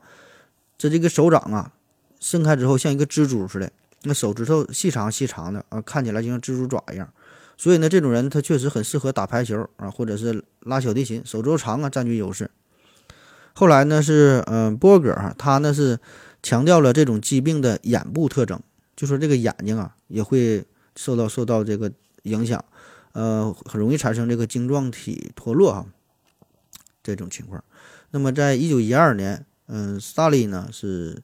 [0.76, 1.72] 这这个手掌啊，
[2.20, 7.08] 伸开之后像一个蜘蛛似的，那手指头细长细长的啊，看起来就像蜘蛛爪一样。
[7.56, 12.50] 所以呢，这种人他确实很适合打排球啊，或者是拉小提琴，手肘长啊，占据优势。
[13.54, 15.98] 后来呢是嗯波格哈，他呢是
[16.42, 18.60] 强调了这种疾病的眼部特征，
[18.98, 20.66] 就说这个眼睛啊也会。
[20.96, 21.92] 受到受到这个
[22.24, 22.64] 影响，
[23.12, 25.86] 呃，很容易产生这个晶状体脱落哈，
[27.04, 27.62] 这种情况。
[28.10, 31.22] 那么，在一九一二年，嗯，萨利呢是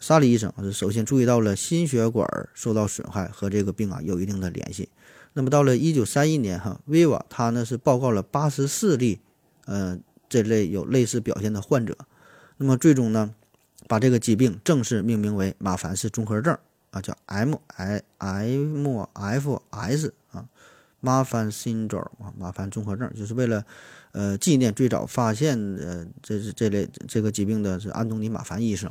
[0.00, 4.88] 萨利医生是首先注意到了心血管受到损害和这个病啊有一定的联系。
[5.32, 9.18] 那么到了一九三一年哈，维瓦他呢是报告了八十四例，
[9.64, 11.98] 呃，这类有类似表现的患者。
[12.58, 13.34] 那么最终呢，
[13.88, 16.56] 把这个疾病正式命名为马凡氏综合症。
[16.90, 20.46] 啊，叫 M I M F S 啊，
[21.00, 23.64] 麻烦 syndrome 啊，麻烦综合症，就是为了
[24.12, 28.90] 呃纪念最早发现呃这是这类这个疾病的是安东尼马凡医生。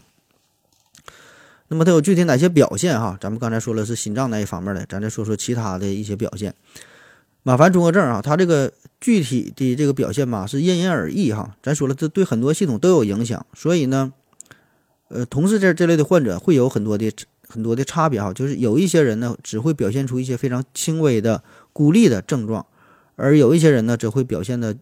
[1.69, 3.17] 那么它有具体哪些表现哈？
[3.19, 6.53] 咱们刚才说了是心脏那一方面的，咱再说说其他的一些表现。
[7.43, 11.57] 马凡综合症啊，它这个具体的这个表现吧是因人而异哈。
[11.63, 14.13] 咱说了，这对很多系统都有影响，所以呢，
[15.07, 17.11] 呃，同时这这类的患者会有很多的。
[17.47, 22.65] 很多的差别哈，就是有一些人呢只会表现出一些非常轻微的孤立的症状，
[23.15, 24.75] 而有一些人呢则会表现的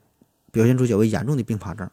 [0.51, 1.89] 表现出较为严重的并发症。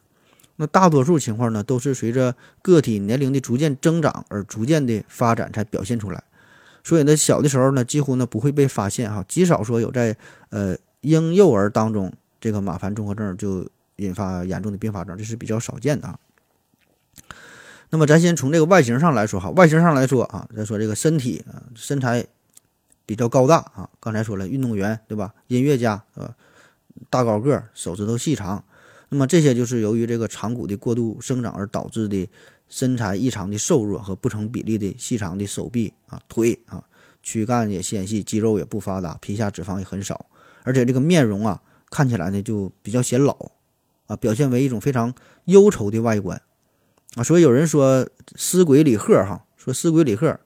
[0.55, 6.23] 那大多数情况呢都是随着个体年龄的逐渐增长而逐渐的发展才表现出来。
[6.83, 10.15] 所以呢小的时候呢几乎呢不会被发现哈，极少说有在
[10.49, 16.17] 呃婴幼儿当中这个马凡综合症就引发严重的并发症，这是比较少见的啊。
[17.93, 22.25] 那么咱先从这个外形上来说哈，外形上来说啊，再说这个身体啊，身材
[23.05, 23.87] 比较高大啊。
[23.99, 25.31] 刚才说了，运动员对吧？
[25.45, 26.33] 音乐家呃，
[27.11, 28.65] 大高个，手指头细长。
[29.09, 32.27] 那么这些就是由于这个长骨的过度生长而导致的
[32.67, 36.83] 身材异常的瘦弱和不成比例的细长的手臂啊、腿啊，
[37.21, 40.25] 躯干也纤细，肌肉也不发达，皮下脂肪也很少，
[40.63, 43.51] 而且这个面容啊看起来呢就比较显老
[44.07, 45.13] 啊，表现为一种非常
[45.45, 46.41] 忧愁的外观
[47.15, 47.23] 啊。
[47.23, 50.39] 所以有人说尸鬼李贺哈，说尸鬼李贺，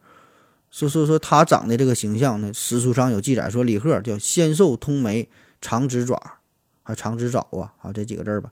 [0.72, 5.30] 说说说他长的这个形象呢，史书上有记载说李贺叫纤瘦通眉，
[5.62, 6.40] 长直爪。
[6.84, 8.50] 还长直爪啊，好这几个字吧。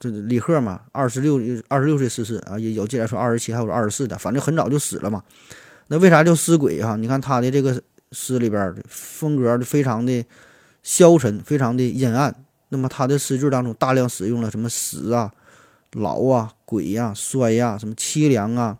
[0.00, 5.22] 这李贺嘛，二十六二十六岁逝世啊，也有记载说二十七还有二十四的，反正很早就死了嘛。
[5.86, 6.96] 那为啥叫尸鬼哈？
[6.96, 10.24] 你看他的这个诗里边风格非常的
[10.82, 12.34] 消沉，非常的阴暗。
[12.70, 15.32] 那么他的诗句当中大量使用了什么死啊、
[15.92, 18.78] 老啊、鬼呀、衰呀、什么凄凉啊、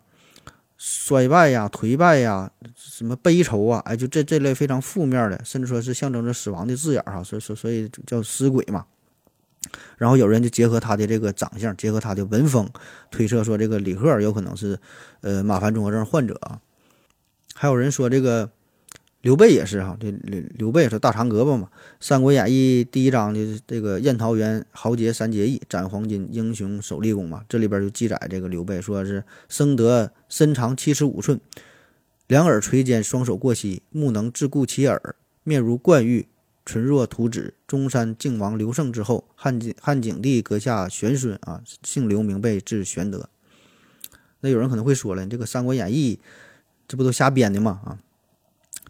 [0.77, 8.85] 衰败呀、颓败呀、什么悲愁啊，哎，就这这类非常负面的，甚至说是象征着死亡的字眼哈，所以所所以叫尸鬼嘛。
[9.97, 12.67] 然后有人就结合他的这个长相，结合他的文风，
[13.11, 14.79] 推测说这个李贺有可能是
[15.21, 16.59] 呃马凡综合症患者啊。
[17.53, 18.49] 还有人说这个
[19.21, 31.39] 刘备也是哈，这刘刘备是大长胳膊嘛，《三国演义》第一章的这个宴桃园豪杰三结义，斩黄金英雄首立功嘛，这里边就记载这个刘备说是生得身长七十五寸，
[32.27, 36.27] 两耳垂肩，双手过膝，目能自顾其耳，面如冠玉。
[36.63, 43.27] 唇若涂脂，中山靖王刘胜之后，汉景汉景帝阁下玄孙啊，姓刘名备，字玄德。
[44.41, 46.19] 那有人可能会说了，你这个《三国演义》
[46.87, 47.81] 这不都瞎编的吗？
[47.83, 47.97] 啊，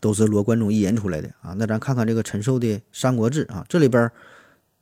[0.01, 1.55] 都是罗贯中一人出来的啊。
[1.57, 4.11] 那咱看看这个陈寿的《三国志》啊，这里边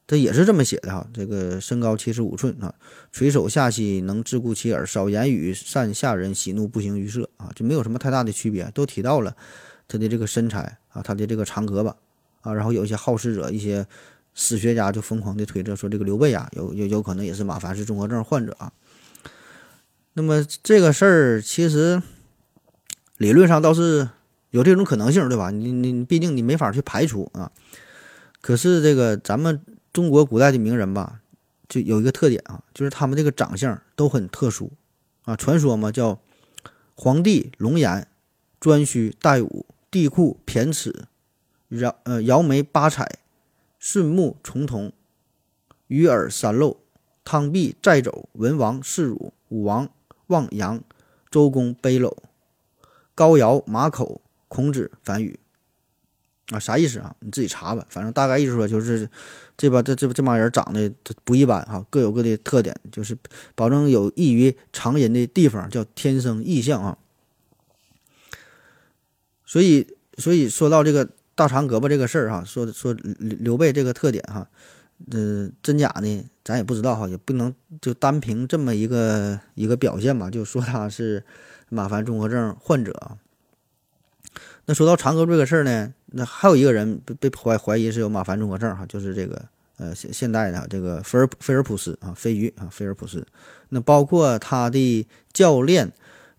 [0.08, 1.08] 他也是这么写的哈。
[1.14, 2.74] 这个身高七十五寸啊，
[3.12, 9.36] 垂手下膝，能自顾其耳，少言语，善下人，喜怒不形于色啊，就没有什么太大的区别，都提到了
[9.88, 11.94] 他的这个身材啊，他的这个长胳膊。
[12.42, 13.86] 啊，然后有一些好事者、一些
[14.34, 18.72] 史学家就疯狂的推测说，这个刘备啊，有有有可能也是马凡氏综合症患者啊。
[20.14, 22.02] 那么这个事儿其实
[23.18, 24.10] 理论上倒是
[24.52, 25.52] 有这种可能性，对吧？
[25.52, 27.52] 你你毕竟你没法去排除啊。
[28.42, 31.22] 可是这个咱们中国古代的名人吧，
[31.68, 34.72] 就有一个特点啊，就是他们这个长相都很特殊
[35.24, 35.36] 啊。
[35.36, 36.20] 传说嘛，叫
[36.96, 38.08] 皇帝龙颜，
[38.60, 41.06] 颛须带武，帝喾骈齿。
[41.70, 43.20] 尧呃尧眉八彩，
[43.78, 44.92] 顺目重瞳，
[45.86, 46.78] 鱼耳三漏，
[47.24, 49.88] 汤壁在走，文王世乳，武王
[50.28, 50.82] 望阳，
[51.30, 52.12] 周公背篓，
[53.14, 55.40] 高尧马口，孔子反语。
[56.52, 57.16] 啊，啥意思啊？
[57.22, 57.86] 你自己查吧。
[57.88, 59.10] 反正大概意思说就是，
[59.56, 60.92] 这帮这这这帮人长得
[61.24, 63.18] 不一般哈，各有各的特点，就是
[63.56, 66.98] 保证有异于常人的地方，叫天生异象啊。
[69.46, 71.08] 所以，所以说到这个。
[71.36, 74.46] 大长胳膊这个事儿哈，说说刘刘备这个特点哈，
[75.10, 81.24] 呃，真假呢，咱也不知道哈，也不能就单凭这么一个一个表现吧，就说他是
[81.70, 83.18] 马凡综合症患者。
[84.70, 89.44] 那说到长胳膊这个事儿呢，那还有一个人被被怀怀疑是有马凡综合症哈，就是这个
[89.78, 93.26] 呃现现代的这个菲尔菲尔普斯啊，飞鱼啊，菲尔普斯。
[93.70, 95.92] 那包括他的教练，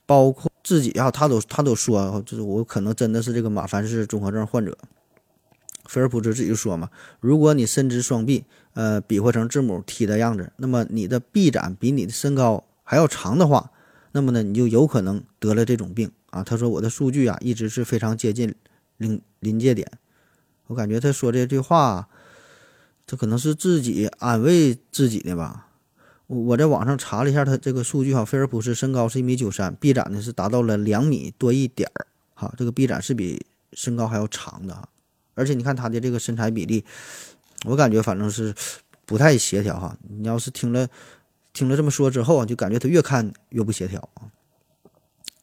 [0.06, 0.48] 包括。
[0.62, 4.76] 自己啊，他都他都说，就是我可能真的是这个马凡氏综合症患者。
[5.86, 13.70] 菲尔普斯自己就说嘛，如果你伸直双臂，呃，比划成字母 T 的样子，那么你的臂展比你的身高还要长的话，
[14.12, 16.42] 那么呢，你就有可能得了这种病啊。
[16.42, 18.54] 他说我的数据啊，一直是非常接近
[18.96, 19.90] 临临界点。
[20.68, 22.08] 我感觉他说这句话，
[23.06, 25.66] 他可能是自己安慰自己的吧。
[26.28, 34.88] 我我在网上查了一下他这个数据哈，菲尔普斯身高是一米九三，臂展呢是达到了两米多一点儿，哈，这个臂展是比身高还要长的哈，
[35.34, 36.84] 而且你看他的这个身材比例，
[37.64, 38.54] 我感觉反正是
[39.04, 39.98] 不太协调哈。
[40.08, 40.86] 你要是听了
[41.52, 44.30] 听了这么说之后啊，就感觉他越看越不协调啊。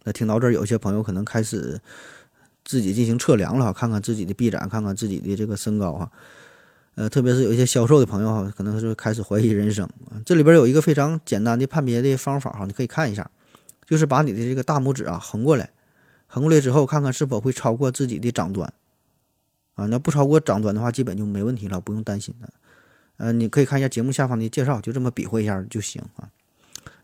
[0.07, 1.77] 那听到这儿，有些朋友可能开始
[2.63, 6.09] 自己进行测量了，看看自己的臂展，看看自己的这个身高哈。
[6.95, 9.85] 呃，特别是有一些销售的朋友哈，可能是开始怀疑人生。
[10.25, 13.29] 这里边有一个非常简单的判别的方法哈，你可以看一下，
[13.85, 15.69] 就是把你的这个大拇指啊横过来，
[16.25, 18.73] 横过来之后，看看是否会超过自己的掌端
[19.75, 19.87] 啊。
[19.87, 22.47] 那不超过掌端的话，基本就没问题了，不用担心的。
[23.17, 26.29] 呃，你可以看一下节目下方的介绍，就这么比划一下就行啊。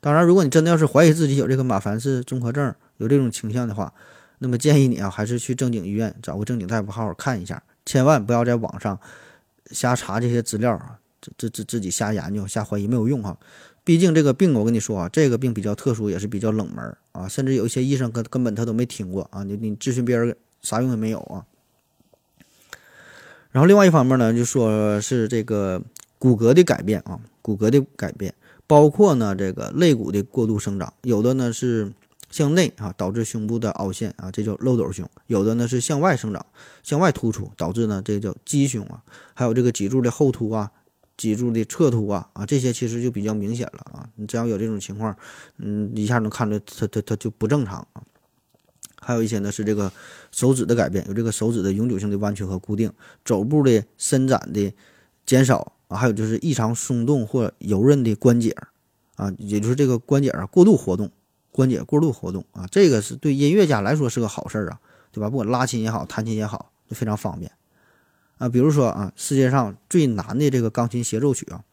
[0.03, 3.93] 当然，如果你真的要是怀疑自己有这个马凡氏综合症，有这种倾向的话，
[4.39, 8.99] 那么建议你啊，还是去正经医院找个正经大夫好好看一下，千万不要在网上。
[9.71, 13.35] 瞎查这些资料啊，这这这自己瞎研究、瞎怀疑没有用哈。
[13.85, 19.41] 毕竟这个病，我跟你说啊，这个病比较特殊，也是比较冷门啊，甚至有一些医生根根本他都没听过啊。
[19.43, 21.45] 你你咨询别人啥用也没有啊。
[23.51, 25.81] 然后另外一方面呢，就说是这个
[26.19, 28.33] 骨骼的改变啊，骨骼的改变，
[28.73, 31.93] 包括呢这个肋骨的过度生长，有的呢是
[32.31, 36.43] 向内啊导致胸部的凹陷啊，这叫漏斗胸；有的呢是向外生长，
[36.81, 39.03] 向外突出，导致呢这叫鸡胸啊。
[39.35, 40.71] 还有这个脊柱的后凸啊，
[41.15, 44.09] 脊柱的侧凸啊啊，这些其实就比较明显了啊。
[44.15, 45.15] 你只要有这种情况，
[45.59, 48.01] 嗯，一下能看出它它它就不正常啊。
[48.99, 49.91] 还有一些呢是这个
[50.31, 52.91] 手指的改变，有这个手指的永久性的弯曲和固定，
[53.23, 54.73] 肘部的伸展的
[55.27, 58.55] 减少啊，还有就是异常松动或柔韧的关节
[59.15, 61.11] 啊，也就是这个关节啊过度活动，
[61.51, 64.79] 关节过度活动啊，这个是对音乐家来说是个好事儿啊，
[65.11, 65.29] 对吧？
[65.29, 67.51] 不管拉琴也好，弹琴也好，就非常方便
[68.37, 68.49] 啊。
[68.49, 71.63] 比如说啊，世界上最难的这个钢琴协奏曲啊，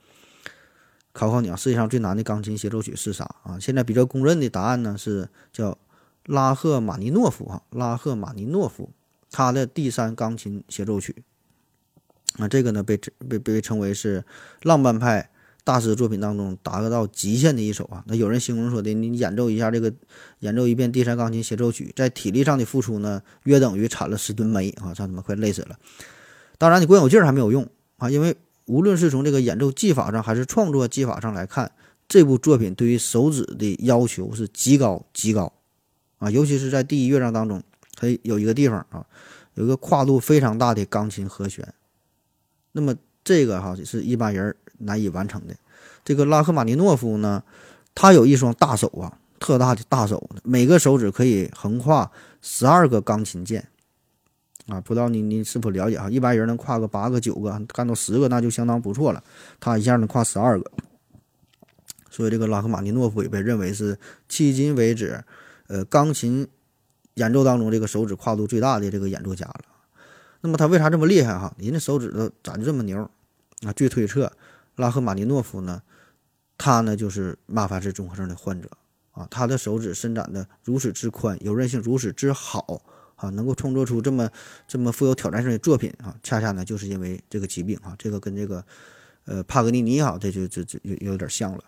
[1.12, 3.58] 考考你啊，世界上最难的钢琴协奏曲是啥啊？
[3.58, 5.76] 现在比较公认的答案呢是叫。
[6.26, 8.90] 拉赫玛尼诺夫哈，拉赫玛尼诺夫，
[9.32, 11.24] 他的第三钢琴协奏曲，
[12.38, 12.96] 啊，这个呢被
[13.28, 14.24] 被被称为是
[14.62, 15.30] 浪漫派
[15.64, 18.02] 大师作品当中达到极限的一首啊。
[18.06, 19.92] 那有人形容说的，你演奏一下这个，
[20.38, 25.78] 演奏一遍第三钢琴协奏曲，在体力上的付出呢，约等于铲了十吨煤啊，让他妈快累死了。
[26.56, 31.72] 当然，你光有劲儿还没有用啊，因为无论是从这个演奏技法上，还是创作技法上来看，
[32.08, 35.52] 这部作品对于手指的要求是极高极高。
[36.18, 37.62] 啊，尤其是在第一乐章当中，
[37.96, 39.04] 它有一个地方啊，
[39.54, 41.74] 有一个跨度非常大的钢琴和弦。
[42.72, 42.94] 那么
[43.24, 45.54] 这个哈是一般人难以完成的。
[46.04, 47.42] 这个拉赫玛尼诺夫呢，
[47.94, 52.10] 他有一双大手啊，特大的大手，每个手指可以横跨
[52.40, 53.66] 十二个钢琴键。
[54.68, 56.08] 啊，不知道你你是否了解哈？
[56.08, 59.22] 一般人能跨个八个、九个，干到十个那就相当不错了。
[59.58, 60.70] 他一下能跨十二个，
[62.08, 63.98] 所以这个拉赫玛尼诺夫也被认为是
[64.28, 65.24] 迄今为止。
[65.66, 66.46] 呃，钢琴
[67.14, 69.60] 演奏当中这个手指跨度最大的这个演奏家了。
[70.42, 71.54] 那么他为啥这么厉害哈？
[71.58, 73.10] 人家手指头咋就这么牛？
[73.66, 74.32] 啊，据推测，
[74.76, 75.82] 拉赫玛尼诺夫呢，
[76.56, 78.70] 他呢就是马凡氏综合症的患者
[79.12, 79.28] 啊。
[79.30, 82.82] 他的手指伸展的如此之宽，柔韧性如此之好
[83.16, 84.30] 啊，能够创作出这么
[84.66, 87.94] 这么富有挑战性的作品啊，恰恰呢就是因为这个疾病啊。
[87.98, 88.64] 这个跟这个
[89.26, 91.62] 呃帕格尼尼哈，这就这这有有点像了。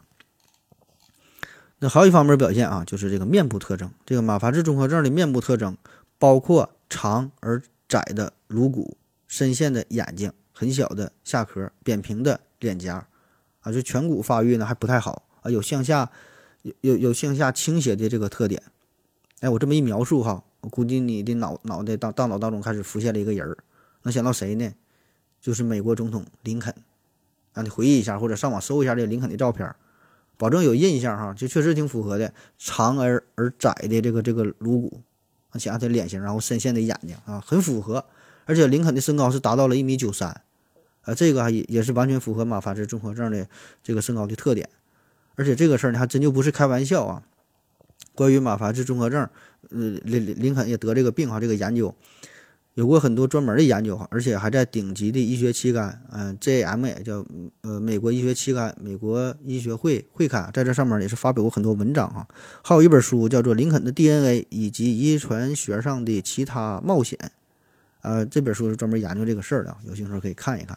[1.79, 3.91] 那还有一方面表现啊，就是这个面部特征。
[4.07, 5.77] 这个马凡氏综合症的面部特征
[6.19, 7.61] 包括长而
[7.93, 8.97] 窄的颅骨、
[9.29, 13.07] 深陷的眼睛、很小的下颌、扁平的脸颊，
[13.61, 16.11] 啊，就颧骨发育呢还不太好啊，有向下
[16.63, 18.63] 有有有向下倾斜的这个特点。
[19.41, 23.59] 哎，我这么一描述哈，我估计你的脑脑袋当大脑当中开始浮现了一个人儿，
[24.05, 24.73] 能想到谁呢？
[25.39, 26.75] 就是美国总统林肯。
[27.53, 29.71] 让你回忆一下，或者上网搜一下这个林肯的照片。
[30.39, 35.03] 保证有印象哈，就确实挺符合的，长而而窄的这个这个颅骨，
[35.59, 38.05] 想想他脸型，然后深陷的眼睛啊，很符合。
[38.45, 40.43] 而且林肯的身高是达到了一米九三，
[41.03, 43.47] 啊，这个也也是完全符合马凡氏综合症的
[43.83, 44.69] 这个身高的特点。
[45.35, 47.23] 而且这个事儿呢，还真就不是开玩笑啊。
[48.15, 49.29] 关于马凡氏综合症，
[49.71, 51.95] 呃，林林林肯也得这个病哈，这个研究。
[52.75, 57.25] 有过很多专门的研究哈，而且还在顶级的医学期刊，嗯，JMA 叫
[57.61, 62.27] 呃美国医学期刊、美国医学会会刊，在这上面也是发表过很多文章啊。
[62.65, 67.19] 还有一本书叫做《林肯的 DNA 以及遗传学上的其他冒险》，
[68.01, 70.77] 呃，这本书是专门研究这个事儿的，有兴趣可以看一看。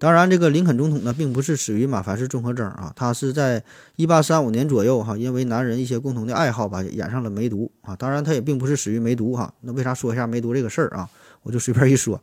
[0.00, 3.62] 当然，这个林肯总统呢，并不是死于马凡氏综合征啊，他是在
[3.96, 7.94] 一八三五年左右哈，因为男人一些共同的爱好吧，染上了梅毒啊。
[7.94, 9.52] 当然，他也并不是死于梅毒哈。
[9.60, 11.06] 那为啥说一下梅毒这个事儿啊？
[11.42, 12.18] 我就随便一说，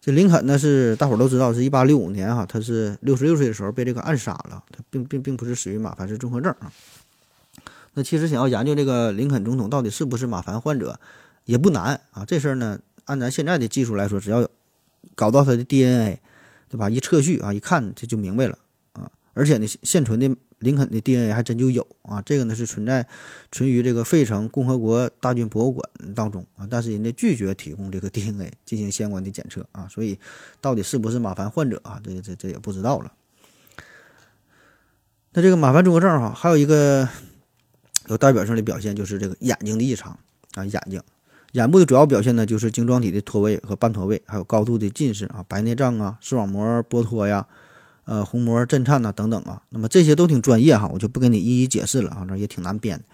[0.00, 6.72] 这林肯呢是大伙都知道，是一八六五年哈，他是六十六岁的时候被这个暗杀了，他并并并不是死于马凡氏综合症啊。
[7.92, 10.98] 那其实想要研究这个林肯总统到底是不是马凡患者，
[11.44, 12.24] 也不难啊。
[12.24, 14.48] 这事儿呢，按咱现在的技术来说，只要有
[15.14, 16.18] 搞到他的 DNA。
[16.70, 16.88] 对吧？
[16.88, 18.56] 一测序啊，一看这就明白了
[18.92, 19.10] 啊！
[19.34, 22.22] 而且呢，现存的林肯的 DNA 还真就有啊。
[22.22, 23.04] 这个呢是存在
[23.50, 30.16] 存于这个费城共和国大军博物馆当中啊，但是人家拒绝提供这个 DNA 进行相关的检测啊，所以
[30.60, 32.00] 到底是不是马凡患者啊？
[32.04, 33.12] 这这这也不知道了。
[35.32, 37.08] 那这个马凡综合症哈，还有一个
[38.06, 40.16] 有代表性的表现就是这个眼睛的异常
[40.54, 41.02] 啊，眼睛。
[41.52, 47.46] 眼部的主要表现呢，就是晶状体的脱位和半脱位，还有高度的近视啊、白内障啊、视网膜剥脱呀、
[48.04, 49.62] 呃虹膜震颤呐等等啊。
[49.70, 53.04] 那么这些都挺专业哈，我就不跟你一一解释了啊，这也挺难编的。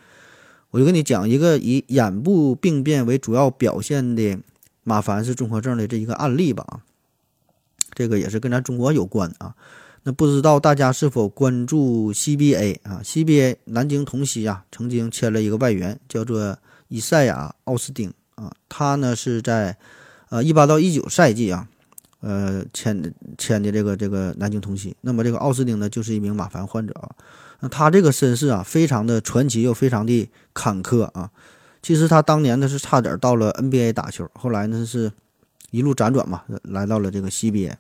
[0.71, 4.39] 我就跟你讲一个以眼部病变为主要表现的
[4.85, 6.81] 马凡氏综合症的这一个案例吧啊，
[7.95, 9.55] 这个也是跟咱中国有关啊。
[10.03, 16.59] 那不知道大家是否关注 CBA 啊？CBA 南京同曦啊，曾经签了一个外援，叫做
[16.89, 18.13] 伊赛亚·奥斯丁。
[18.37, 19.77] 啊，他呢是在，
[20.31, 21.69] 呃，一八到一九赛季啊，
[22.21, 24.97] 呃签签的这个这个南京同曦。
[25.01, 27.11] 那么这个奥斯汀呢，就是一名马凡患者啊。
[27.61, 31.31] 那他这个身世啊，非常的传奇又非常的坎坷啊。
[31.83, 35.13] 其实他当年呢是差点到了 NBA 打球，后来呢是
[35.71, 37.75] 一路辗转嘛，来到了这个 CBA。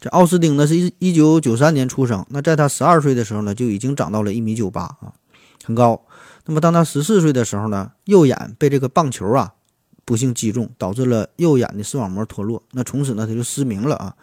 [0.00, 5.14] 这奥斯汀呢是一一九九三年出生，那在他十二岁的时候呢，就已经长到了一米九八啊，
[5.64, 6.00] 很高。
[6.46, 9.54] 那么当他十四岁的时候呢，右眼被这个棒球啊
[10.04, 14.14] 不幸击中，导致了右眼的视网膜脱落，那从此呢他就失明了啊。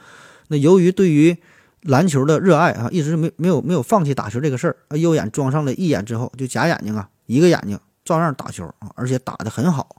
[0.49, 1.35] 那由于对于
[1.81, 9.95] 篮球的热爱啊，一直没没有没有放弃打球这个事儿，右眼装上了一眼之后，就假眼睛啊，一个眼睛照样打球啊，而且打得很好。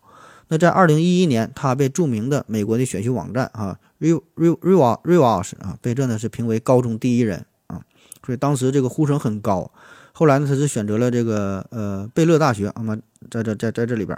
[0.46, 7.82] 那在二零一一年，他被著名的美国的选秀网站啊，Riv Real Real Real 啊，被这呢是评为高中第一人啊，
[8.24, 9.72] 所以当时这个呼声很高。
[10.12, 12.96] 后来呢，他是选择了这个呃贝勒大学啊嘛，
[13.30, 14.16] 在这在在这里边，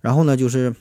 [0.00, 0.74] 然后呢就是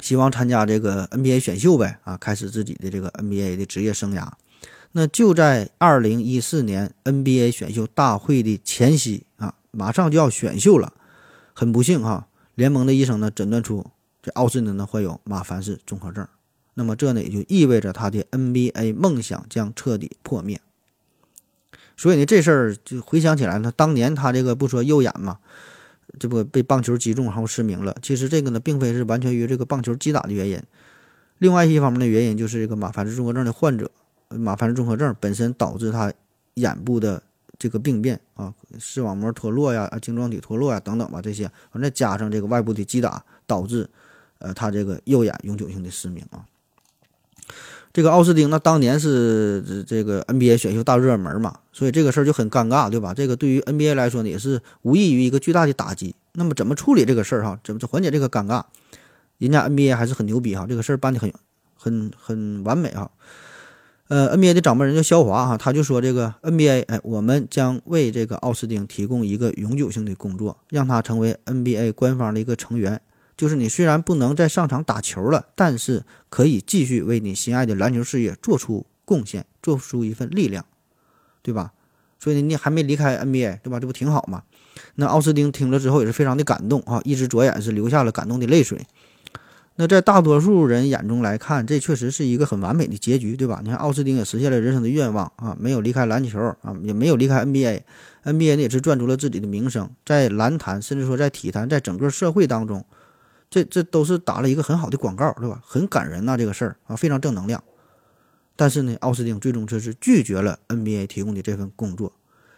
[0.00, 4.28] 希望参加这个 NBA 选秀呗啊，开始自己的这个 NBA 的职业生涯。
[4.92, 10.92] 那就在二零一四年 NBA 选秀大会的前夕啊，马上就要选秀了，
[11.52, 13.84] 很不幸哈，联盟的医生呢诊断出。
[14.22, 16.26] 这奥斯汀呢患有马凡氏综合症，
[16.74, 20.60] 那么这呢也就意味着他的 NBA 梦想将彻底破灭。
[21.96, 25.38] 所以呢这事儿就回想起来呢，当年他这个不说右眼嘛，
[26.18, 27.96] 这不被棒球击中然后失明了。
[28.02, 30.60] 其实这个呢并非是完全于这个棒球击打的原因，
[31.38, 33.90] 另外一方面的原因就是这个马凡氏综合症的患者，
[34.28, 36.12] 马凡氏综合症本身导致他
[36.54, 37.22] 眼部的
[37.58, 43.88] 这个病变啊，视网膜脱落呀、晶状体脱落呀等等吧这些，完再加上这个外部的击打导致。
[44.40, 46.44] 呃，他这个右眼永久性的失明啊，
[47.94, 53.14] 这个奥斯汀那当年是这个 NBA 选秀大热门嘛，所以这个事儿就很尴尬，对吧？
[53.14, 56.12] 这个对于 NBA 来说呢，也是无异于一个巨大的打击。
[56.32, 57.56] 那么怎么处理这个事儿哈？
[57.62, 58.64] 怎么缓解这个尴尬？
[59.38, 61.32] 人家 NBA 还是很牛逼哈，这个事儿办的很
[61.76, 63.08] 很很完美哈。
[64.08, 73.00] 呃，NBA 的掌门人叫肖华哈，他就说这个 NBA，哎，我们将为这个奥斯汀提供一个永久性的工作，让他成为 NBA 官方的一个成员。
[73.36, 80.64] 就是你虽然不能再上场打球了，但是可以继续为你心爱的篮球事业做出贡献，做出一份力量，
[81.42, 81.72] 对吧？
[82.20, 83.78] 所以你还没离开 NBA，对吧？
[83.80, 84.44] 这不挺好吗？
[84.94, 88.86] 那奥斯汀听了之后也是非常的感动啊，一只左眼是流下了感动的泪水。
[89.76, 93.60] 那在大多数人眼中来看，这确实是一个很完美的结局，对吧？
[93.64, 102.84] 你看奥斯汀也实现了人生的愿望啊，没有离开篮球啊，也没有离开 NBA，NBA 呢也是赚足了自己的名声，在篮坛甚至说在体坛，在整个社会当中。
[103.54, 105.62] 这这都是打了一个很好的广告，对吧？
[105.64, 107.62] 很感人呐，这个事儿啊，非常正能量。
[108.56, 112.12] 但是呢，奥斯汀最终却是拒绝了 NBA 提供的这份工作，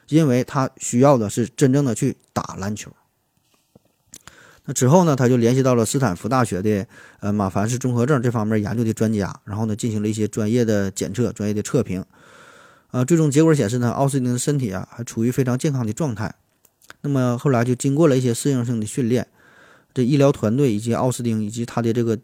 [0.09, 2.90] 因为他需要的是真正的去打篮球。
[4.64, 6.86] 那之后呢，他就联系到了斯坦福大学的
[7.20, 12.03] 呃马凡氏综合症这方面研究的专家，然后呢进行了一些专业的检测、专业的测评。
[12.90, 16.34] 啊，最终结果显示呢，奥斯汀的身体啊还处于非常健康的状态。
[17.03, 19.28] 那么后来就经过了一些适应性的训练。
[19.97, 22.18] 这医疗团队以及奥斯汀以及他的这个、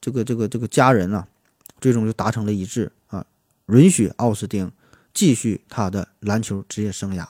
[0.00, 1.28] 这个、这个、这个家人啊，
[1.78, 3.22] 最终就达成了一致啊，
[3.66, 4.72] 允许奥斯汀
[5.12, 7.26] 继续他的篮球职业生涯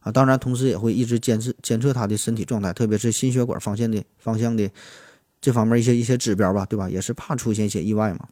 [0.00, 0.12] 啊。
[0.12, 4.70] 当然，同时也会一直监视、监测他的身体状态，特别是心血管方向的方向的
[5.40, 6.90] 这方面一些一些指标吧，对吧？
[6.90, 8.28] 也是怕出现一些意外嘛。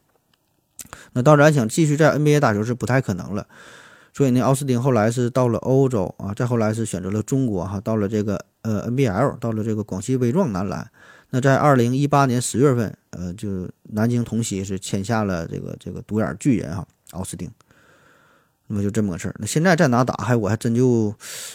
[1.14, 3.46] 那当然，想继续在 NBA 打球是不太可能了。
[4.12, 10.90] 所以呢，奥斯汀后来是到了欧洲啊，再后来是选择了中国哈，到了这个呃 NBL，到了这个广西威壮男篮。
[11.30, 17.48] 那在二零一八年十月份，呃，就南京同曦是签下了这个这个独眼巨人哈，奥斯汀。
[18.66, 19.34] 那么就这么个事儿。
[19.38, 21.14] 那现在在哪打，还我还真就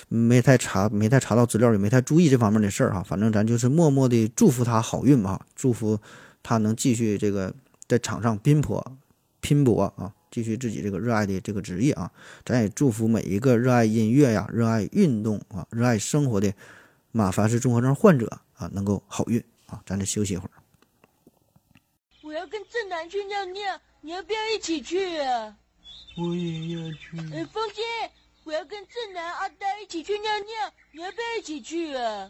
[0.09, 3.01] 没太查，没太查到资料，也没太注意这方面的事儿哈。
[3.01, 5.97] 反正咱就是默默的祝福他好运吧，祝福
[6.43, 7.53] 他能继续这个
[7.87, 8.97] 在场上拼搏
[9.39, 10.11] 拼搏啊。
[10.35, 12.11] 继续自己这个热爱的这个职业啊，
[12.43, 16.53] 咱也祝福每一个热爱音乐呀、热爱运动啊、热爱生活的
[17.13, 19.81] 马凡氏综合症患者啊，能够好运啊！
[19.85, 20.51] 咱得休息一会儿。
[22.21, 25.55] 我要跟正南去尿尿，你要不要一起去啊？
[26.17, 27.17] 我也要去。
[27.33, 27.81] 哎，风姐，
[28.43, 32.29] 我要跟正南、阿呆一起去尿尿，你要不要一起去啊？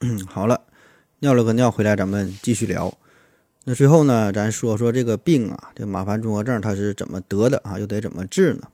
[0.00, 0.66] 嗯，好了，
[1.20, 2.94] 尿了个尿回来，咱们继续聊。
[3.64, 7.78] 那最后呢，咱说说这个病啊，这马凡综合症它是怎么得的啊？
[7.78, 8.68] 又得怎么治呢？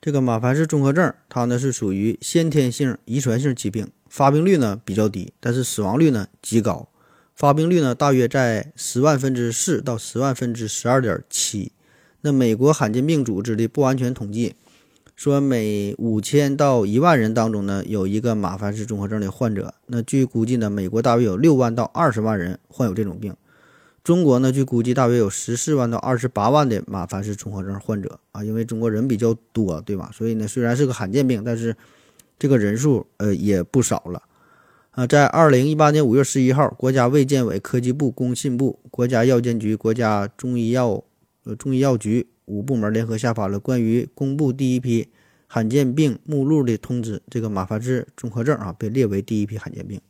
[0.00, 6.88] 这个马凡氏综合症，它呢是属于先天性遗传性疾病，发病率呢比较低，但是死亡率呢极高，
[7.36, 11.70] 发病率呢大约在十万分之四到十万分之十二点七。
[12.22, 14.54] 那美国罕见病组织的不完全统计
[15.14, 19.74] 说，每五千到一万人当中呢，有一个马凡氏综合症的患者。
[19.86, 23.36] 那据估计呢，美国大约有六万到二十万人患有这种病。
[24.04, 30.10] 中国呢，据估计大约有十四万到二十八万的马凡氏综合症患者啊，因为中国人比较多，对吧？
[30.12, 31.76] 所以呢，虽然是个罕见病，但是
[32.36, 34.20] 这个人数呃也不少了
[34.90, 35.06] 啊。
[35.06, 41.04] 在二零一八年五月十一号，国家卫健委、科技部、工信部、国家药监局、国家中医药
[41.44, 45.06] 呃中医药局五部门联合下发了关于公布第一批
[45.46, 50.00] 罕见病目录的通知，这个马凡氏综合症啊被列为第一批罕见病。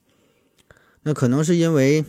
[1.02, 2.06] 那可能是因为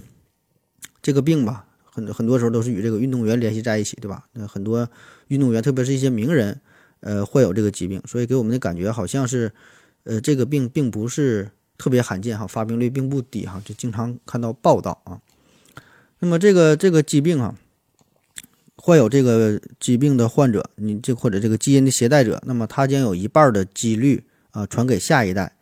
[1.02, 1.66] 这个病吧。
[1.94, 4.26] 很很多时候都是与这个运动员联系在一起，对吧？
[4.34, 4.90] 那很多
[5.28, 6.60] 运动员，特别是一些名人，
[7.02, 9.52] 呃，患有这个疾病，所以给我们的感觉好像是，
[10.04, 15.22] 呃，这个病并不是特别罕见哈，发病率并不低哈，就经常看到报道啊。
[16.18, 17.56] 那么这个这个疾病啊，
[18.76, 25.56] 患有这个疾病的患者，你这或者这个基因的携带者，那么他将有一半的几率啊传给下一代。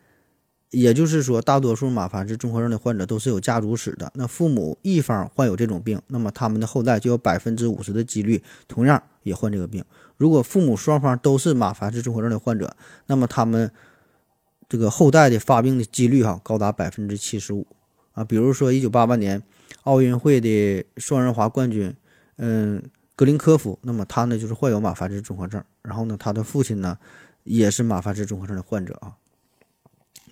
[0.71, 4.09] 也就是说，大多数马凡氏综合症的患者都是有家族史的。
[4.15, 9.83] 那父母一方患有这种病，那么他们的后代就有百分之五十的几率同样也患这个病。
[10.15, 12.73] 如果父母双方都是马凡氏综合症的患者，
[13.07, 13.69] 那么他们
[14.69, 17.67] 这个后代的发病的几率哈高达百分之七十五
[18.13, 18.23] 啊。
[18.23, 19.43] 比如说，一九八八年
[19.83, 21.93] 奥运会的双人滑冠军，
[22.37, 22.81] 嗯，
[23.17, 26.97] 格林科夫，那么他呢就是患有马凡氏综合症，然后呢，他的父亲呢
[27.43, 29.17] 也是马凡氏综合症的患者啊。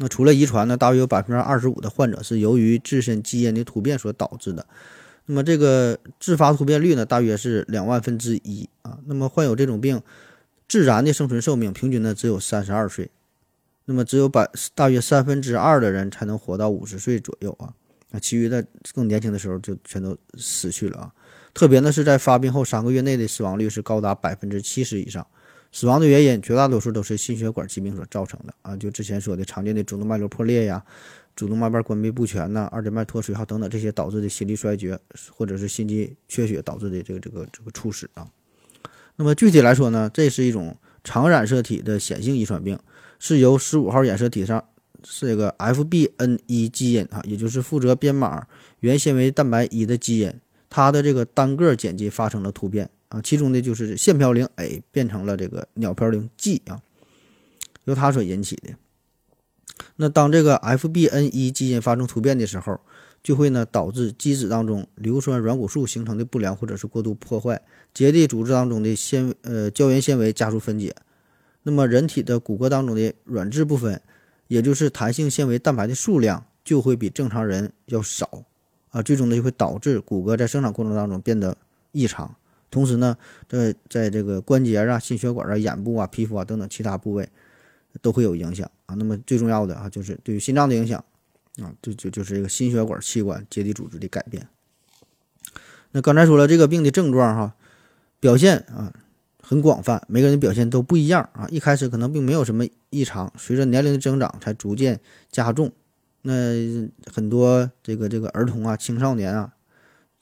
[0.01, 4.65] 那除了遗传呢，大约有百分之二十五的患者是由于自身基因的突变所导致的。
[5.25, 8.97] 那么这个自发突变率呢，大约是两万分之一啊。
[9.05, 10.01] 那么患有这种病，
[10.67, 13.11] 自然的生存寿命平均呢只有三十二岁。
[13.85, 17.73] 那么只有百大约三分之二的人才能活到五十岁左右啊。
[18.11, 21.13] 那其余的更年轻的时候就全都死去了啊。
[21.53, 25.27] 特别呢是在发病后三个月内的死亡率是高达百分之七十以上。
[25.71, 30.83] 死亡的原因绝大多数都是心血管疾病所造成的啊，就之前说的常见的主动脉瘤破裂呀、
[31.35, 34.97] 主动脉瓣关闭不全呐、二尖瓣脱垂哈等等这些导致的心力衰竭
[35.31, 38.27] 或者是心肌缺血导致的这个这个这个猝死啊。
[39.15, 42.79] 那么具体来说呢，这是一种常染色体的显性遗传病，
[43.19, 44.63] 是由十五号染色体上
[45.03, 48.47] 是这个 FBN1 基因啊，也就是负责编码
[48.79, 50.33] 原纤维蛋白一的基因，
[50.69, 52.89] 它的这个单个碱基发生了突变。
[53.09, 56.81] 啊，其中的就是线嘌呤 A 变成了这个鸟嘌呤 G 啊，
[57.83, 58.69] 由它所引起的。
[59.95, 62.79] 那当这个 FBN1 基因发生突变的时候，
[63.23, 67.61] 就会呢导致基质当中硫酸软骨素形成的不良或者是过度破坏，
[67.93, 70.95] 结缔组织当中的纤呃胶原纤维加速分解。
[71.63, 74.01] 那么人体的骨骼当中的软质部分，
[74.47, 78.43] 也就是弹性纤维蛋白的数量就会比正常人要少
[78.91, 81.57] 啊，最终呢就会导致骨骼在生长过程当中变得
[81.91, 82.35] 异常。
[82.71, 83.17] 同时呢，
[83.47, 87.27] 在在这个关节啊、心血管啊、眼部啊、皮肤啊等等其他部位，
[88.01, 88.93] 都会有影响啊。
[88.95, 91.03] 那么最重要的啊，就是对于心脏的影响
[91.61, 94.47] 啊，就就就是这个心血管器官结缔组织的改变。
[95.91, 97.55] 那刚才说了，这个病的症状哈，
[98.19, 98.93] 表现啊
[99.41, 101.47] 很广泛，每个人表现都不一样啊。
[101.49, 104.99] 一开始可能并没有什么异常，随着年龄的增长才逐渐
[105.31, 105.71] 加重。
[106.21, 106.33] 那
[107.11, 109.53] 很多这个这个儿童啊、青少年啊，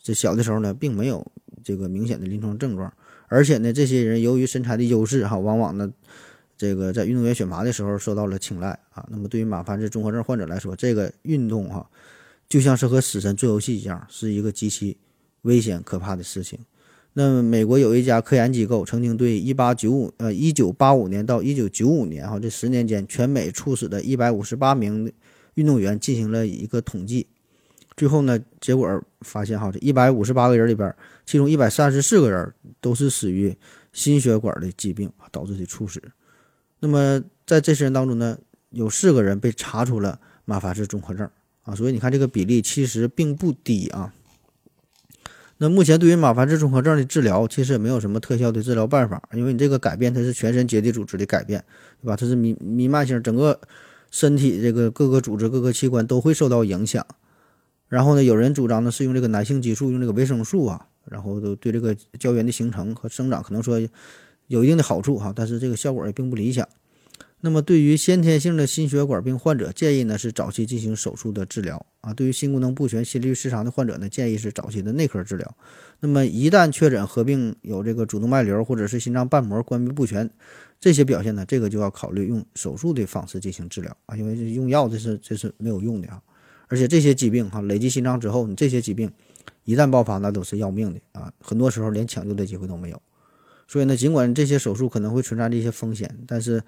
[0.01, 1.29] 这小的时候呢，并没有。
[1.67, 2.93] 这个明显的临床症状，
[3.27, 5.91] 而且呢，这些人由于身材的优势哈，往往呢，
[6.57, 9.05] 这个在运动员选拔的时候受到了青睐啊。
[9.11, 11.89] 那么对于马凡氏综合症患者来说，这个运动哈，
[12.47, 14.95] 就像是和死神做游戏一样，是一个极其
[15.41, 16.57] 危险可怕的事情。
[17.11, 25.11] 那么美国有一家科研机构曾经对一八九五呃一九八五年到一九九五年哈这十年间全美猝死的一百五十八名
[25.55, 27.27] 运动员进行了一个统计。
[27.97, 30.95] 最后呢，结果发现哈，这一百五十八个人里边，
[31.25, 33.57] 其中一百三十四个人都是死于
[33.91, 35.99] 心血管的疾病导致的猝死。
[36.79, 38.37] 那么在这些人当中呢，
[38.69, 41.27] 有四个人被查出了马凡氏综合症
[41.63, 44.13] 啊，所以你看这个比例其实并不低啊。
[45.57, 51.65] 那目前对于马凡氏综合症的治疗，其实也没有什么特效的治疗办法，因为你这个改变它是全身结缔组织的改变，
[51.99, 52.15] 对吧？
[52.15, 53.59] 它是弥弥漫性，整个
[54.11, 57.03] 身体这个各个组织、各个器官都会受到影响。
[57.87, 63.79] 然后呢，有人主张呢是用这个男性激素，用这个维生素啊，然后都对这个胶原的形成和生长可能说
[64.47, 66.67] 有一定的好处哈，但是这个效果也并不理想。
[67.39, 72.11] 那么对于先天性的心血管病患者，建议呢是早期进行手术的治疗啊。
[72.11, 75.55] 对于心功能不全、心律失常的患者呢，建议是早期的内科治疗。
[75.99, 80.27] 那么一旦确诊合并有这个主动脉瘤或者是心脏瓣膜关闭不全
[80.79, 86.19] 这些表现呢，这个就要考虑用手术的方式进行治疗啊，因为用药这是这是没有用的啊。
[86.67, 89.11] 而且这些疾病哈累积心脏之后，你这些疾病
[89.63, 91.31] 一旦爆发，那都是要命的啊！
[91.39, 93.01] 很多时候连抢救的机会都没有。
[93.67, 96.63] 所以呢，尽管这些手术可能会存在着一些风险，但是，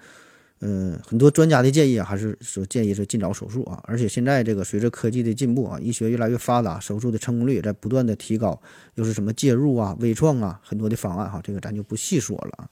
[0.60, 3.82] 嗯，很多专家的建议啊，还是说建议是尽早手术啊。
[3.84, 8.60] 而且现在这个随着科技的进步啊，医学越来越发达，手术的成功率也在不断的提高，
[8.96, 12.70] 又是什么介入啊、微创啊，很多的方案哈，这个咱就不细说了。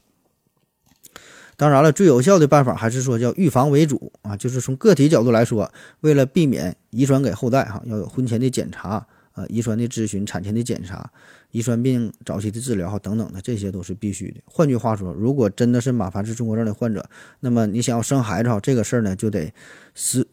[1.58, 9.06] 当然了，最有效的办法还是说叫预防为主啊，就是从个体角度来说，为了避免遗传给后代哈，要有婚前的检查。
[9.34, 11.08] 呃，遗传的咨询、产前的检查、
[11.52, 14.40] 遗传病早期的治疗哈等等的，这些都是必须的。
[14.46, 19.54] 换句话说，如果真的是马凡氏综合症的患者，那么你想要生孩子哈，这个事儿呢就得
[19.94, 20.26] 十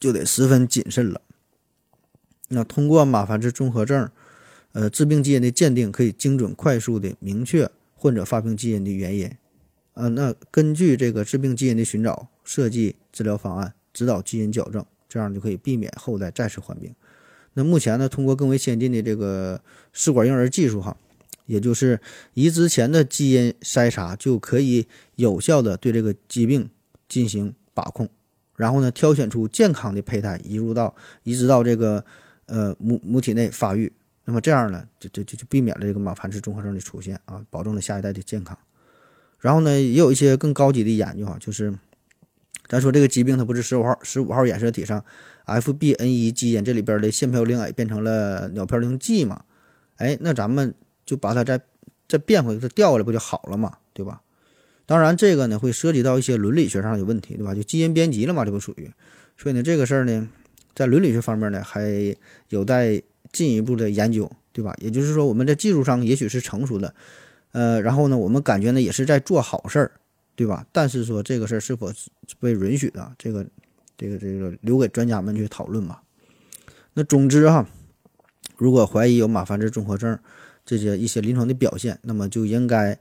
[0.00, 1.20] 就得十分谨慎了。
[2.48, 4.10] 那通过马凡氏综合症，
[4.72, 9.30] 呃，致病基因的鉴定可以精准、快速的明确患者发病基因的原因。
[9.98, 16.94] 呃，那根据这个致病基因的寻找，设计治疗方案，指导基因矫正，这样就可以避免后代再次患病。
[17.54, 19.60] 那目前呢，通过更为先进的这个
[19.92, 20.96] 试管婴儿技术，哈，
[21.46, 22.00] 也就是
[22.34, 24.86] 移植前的基因筛查，就可以
[25.16, 26.70] 有效的对这个疾病
[27.08, 28.08] 进行把控，
[28.54, 30.94] 然后呢，挑选出健康的胚胎移入到
[31.24, 32.04] 移植到这个
[32.46, 33.92] 呃母母体内发育。
[34.24, 38.56] 那么这样呢，就就就就避免了这个马凡氏综合症的出现啊，保证了下一代的健康。
[39.40, 41.72] 然后呢，也有一些更高级的研究啊，就是
[42.68, 45.04] 咱说这个疾病它不是十五号十五号染色体上。
[45.46, 49.44] FBN1 基因这里边的腺嘌呤 A 变成了鸟嘌呤 G 嘛？
[49.96, 50.74] 哎，那咱们
[51.06, 51.58] 就把它再
[52.06, 53.78] 再变回，它调过来不就好了嘛？
[53.94, 54.20] 对吧？
[54.84, 57.54] 当然，这个呢会涉及到一些伦理学上的问题，对吧？
[57.54, 58.90] 就基因编辑了嘛，这不属于。
[59.38, 60.28] 所以呢，这个事儿呢，
[60.74, 62.14] 在伦理学方面呢，还
[62.50, 64.74] 有待进一步的研究，对吧？
[64.82, 66.94] 也就是说，我们在技术上也许是成熟的，
[67.58, 69.90] 呃，然后呢，我们感觉呢也是在做好事儿，
[70.36, 70.64] 对吧？
[70.70, 73.44] 但是说这个事儿是否是被允许的，这个。
[74.00, 76.00] 这个这个留给专家们去讨论吧。
[76.94, 77.66] 那总之哈，
[78.56, 80.16] 如果怀疑有马凡氏综合症
[80.64, 82.96] 这些一些临床的表现，那么就应该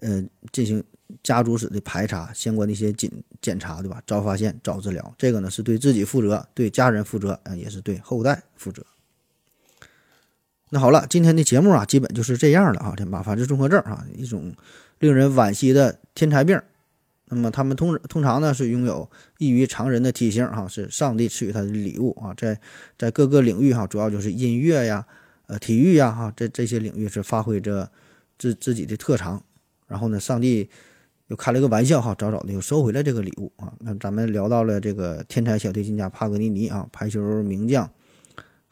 [0.00, 0.84] 呃进行
[1.22, 3.10] 家族史的排查，相关的一些检
[3.40, 4.02] 检查，对吧？
[4.06, 8.84] 早发现早治疗，这个呢是对自己负责，对家人负责，啊，也是对后代负责。
[10.74, 12.94] 那好了，今天的节目啊，基本就是这样了啊。
[12.96, 14.54] 这马凡氏综合症啊，一种
[15.00, 16.58] 令人惋惜的天才病。
[17.26, 19.06] 那么他们通通常呢是拥有
[19.36, 22.58] 异于常人的体型哈，是上帝赐予他的礼物啊，在
[22.96, 25.04] 在各个领域哈，主要就是音乐呀、
[25.46, 27.90] 呃体育呀哈，这这些领域是发挥着
[28.38, 29.42] 自自己的特长。
[29.86, 30.70] 然后呢，上帝
[31.26, 33.70] 又开了个玩笑哈，早早的又收回了这个礼物啊。
[33.80, 37.90] 那咱们聊到了这个天才小提琴家帕格尼尼啊，排球名将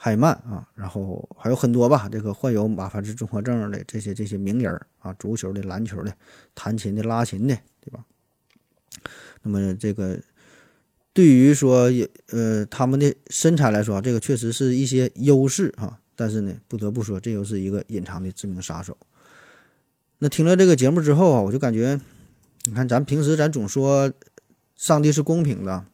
[0.03, 6.11] 海曼啊，然后还有很多吧，这个患有马凡氏综合症的这些这些名人啊，足球的、篮球的、
[6.55, 8.03] 弹琴的、拉琴的，对吧？
[9.43, 10.19] 那么这个
[11.13, 16.01] 对于说也呃他们的身材来说，这个确实是一些优势啊。
[16.17, 18.97] 但是呢，不得不说，这又是一个隐藏的致命杀手。
[20.21, 22.01] 那听了这个节目之后啊，我就感觉，
[22.65, 24.11] 你看咱平时咱总说
[24.77, 25.85] 上帝是公平的，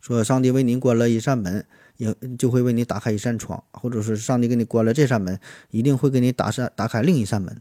[0.00, 1.66] 说上帝为您关了一扇门，
[1.96, 5.38] 也就会为你打开一扇窗，或者是上帝给你关了这扇门，
[5.70, 7.60] 一定会给你打扇打开另一扇门。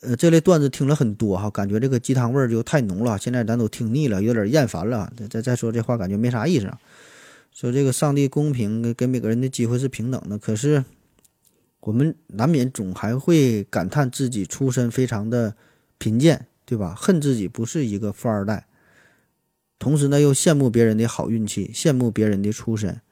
[0.00, 3.16] 呃，这类段子听了很多哈，感觉这个鸡汤味儿就太浓了。
[3.16, 5.10] 现在咱都听腻了，有点厌烦了。
[5.16, 6.70] 再再再说这话，感觉没啥意思。
[7.52, 10.38] 说这个上帝公平，给每个人的机会是平等的。
[10.38, 10.84] 可是
[11.80, 15.54] 我们难免总还会感叹自己出身非常的
[15.96, 16.94] 贫贱，对吧？
[16.94, 18.66] 恨自己不是一个富二代，
[19.84, 23.02] 同时呢又羡慕别人的好运气，羡慕别人的出身，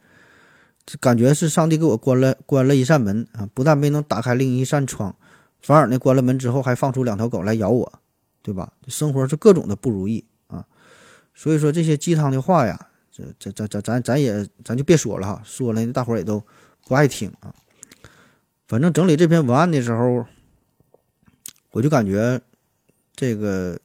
[0.86, 5.14] 这感觉是上帝给我关了关了一扇门啊，不但没能打开另一扇窗。
[5.60, 8.00] 反而呢，关了门之后还放出两条狗来咬我，
[8.40, 8.72] 对吧？
[8.88, 10.64] 生活是各种的不如意啊，
[11.34, 16.42] 所以说这些鸡汤的话呀，这这这这咱咱也咱就别说了哈，说了大伙也都
[16.86, 17.54] 不爱听啊。
[18.66, 20.24] 反正整理这篇文案的时候，
[21.72, 22.40] 我就感觉
[23.14, 23.78] 这个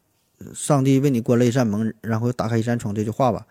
[0.53, 3.47] 上帝为你关了一扇门，然后打开一扇窗这句话吧，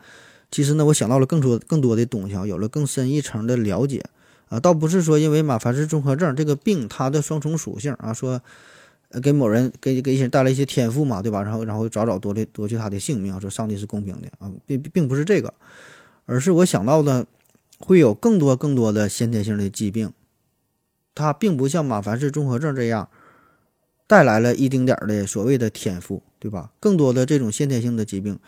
[0.51, 4.05] 其实呢，我想到了更多更多的东西啊，有了更深一层的了解。
[4.49, 8.41] 啊，倒不是说因为马凡氏综合症这个病它的双重属性啊，说
[9.21, 11.43] 给某人给给一些人带来一些天赋嘛，对吧？
[11.43, 15.53] 然后然后早早夺去夺去他的性命，说上帝是公平的啊，并并不是这个，
[16.27, 17.27] 而是我想到的
[17.81, 20.13] 会有更多更多的先天性的疾病，
[21.13, 23.09] 它并不像马凡氏综合症这样
[24.07, 26.73] 带来了一丁点儿的所谓的天赋，对吧？
[26.81, 28.39] 更多的这种先天性的疾病。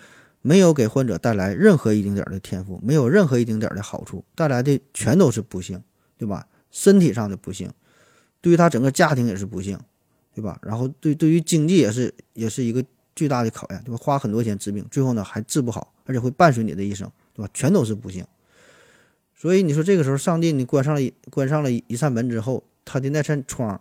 [0.41, 5.83] 没有给患者带来任何一丁点儿的天赋，没有任何一丁点儿的好处，带来的全都是不幸，
[6.17, 6.47] 对吧？
[6.71, 7.71] 身体上的不幸，
[8.41, 9.77] 对于他整个家庭也是不幸，
[10.33, 10.57] 对吧？
[10.63, 12.83] 然后对对于经济也是也是一个
[13.17, 13.99] 巨大的考验，对吧？
[14.01, 17.51] 花很多钱治病，最后呢还治不好，而且会伴随你的一生，对吧？
[17.53, 18.25] 全都是不幸。
[19.35, 23.81] 所以你说这个时候，上帝你关上了关上了一扇门之后，他的那扇窗，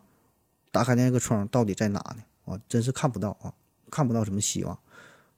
[0.72, 2.24] 打开那个窗到底在哪呢？
[2.46, 3.54] 啊，真是看不到啊，
[3.92, 4.78] 看不到什么希望。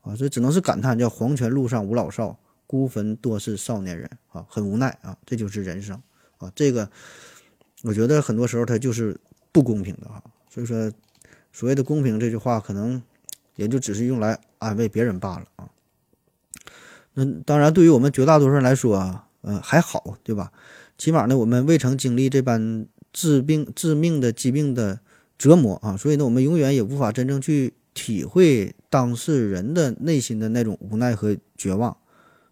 [0.02, 6.02] 啊，所以只能是感叹叫黄泉路上无老少，孤坟多是少年人啊，很无奈啊，这就是人生
[6.38, 6.90] 啊，这个
[7.84, 9.20] 我觉得很多时候它就是
[9.52, 10.92] 不公平的哈，所以说
[11.52, 13.02] 所谓的公平这句话可能
[13.56, 15.70] 也就只是用来安慰别人罢了啊。
[17.14, 20.54] 那当然，对于我们绝大多数人来说啊，呃，还好，对吧？
[20.98, 25.02] 起码呢，我们未曾经历这般致病、致命的疾病的
[25.38, 31.98] 折磨啊，所以呢，我们永远也无法真正去体会当事人的内心的那种无奈和绝望，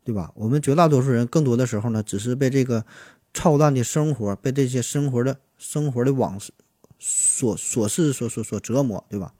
[0.03, 0.31] 对吧？
[0.35, 2.85] 我们绝大多数人更多的时候呢，只是被这个
[3.33, 6.51] 操蛋的生活、被这些生活的生活的往事、
[6.99, 9.33] 琐琐事所所所折磨，对吧？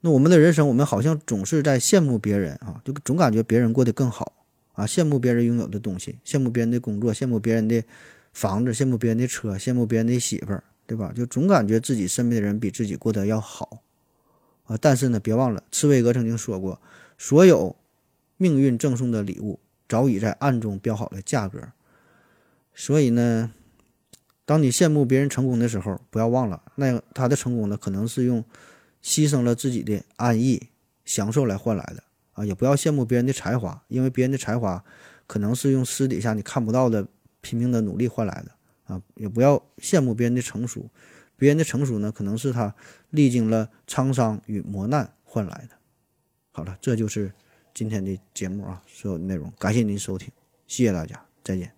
[0.00, 4.32] 那我们的人生，我们好像总是在羡慕别人啊，就总感觉别人过得更好
[4.74, 7.82] 啊，羡慕别人拥有的东西，羡慕别人的工作，羡慕别人的
[8.32, 11.12] 房子，羡慕别人的车，羡慕别人的媳妇儿，对吧？
[11.16, 13.82] 就总感觉自己身边的人比自己过得要好
[14.68, 14.78] 啊。
[14.80, 16.80] 但是呢，别忘了，茨威格曾经说过，
[17.18, 17.74] 所有
[18.36, 19.58] 命运赠送的礼物
[19.88, 21.60] 早已在暗中标好了价格。
[22.72, 23.50] 所以呢，
[24.44, 28.44] 当你羡慕别人成功的时候，不要忘了，那他的成功呢，可能是用。
[29.00, 30.60] 牺牲了自己的安逸、
[31.04, 32.02] 享受来换来的
[32.32, 32.44] 啊！
[32.44, 34.84] 也不要羡慕别人的才华，因为别人的才华
[35.28, 37.06] 可能是用私底下你看不到的
[37.40, 39.00] 拼命的努力换来的啊！
[39.14, 40.90] 也不要羡慕别人的成熟，
[41.38, 42.74] 别人的成熟呢，可能是他
[43.10, 45.78] 历经了沧桑与磨难换来的。
[46.50, 47.32] 好了，这就是
[47.72, 50.30] 今天的节目啊，所有的内容，感谢您收听，
[50.66, 51.77] 谢谢大家，再见。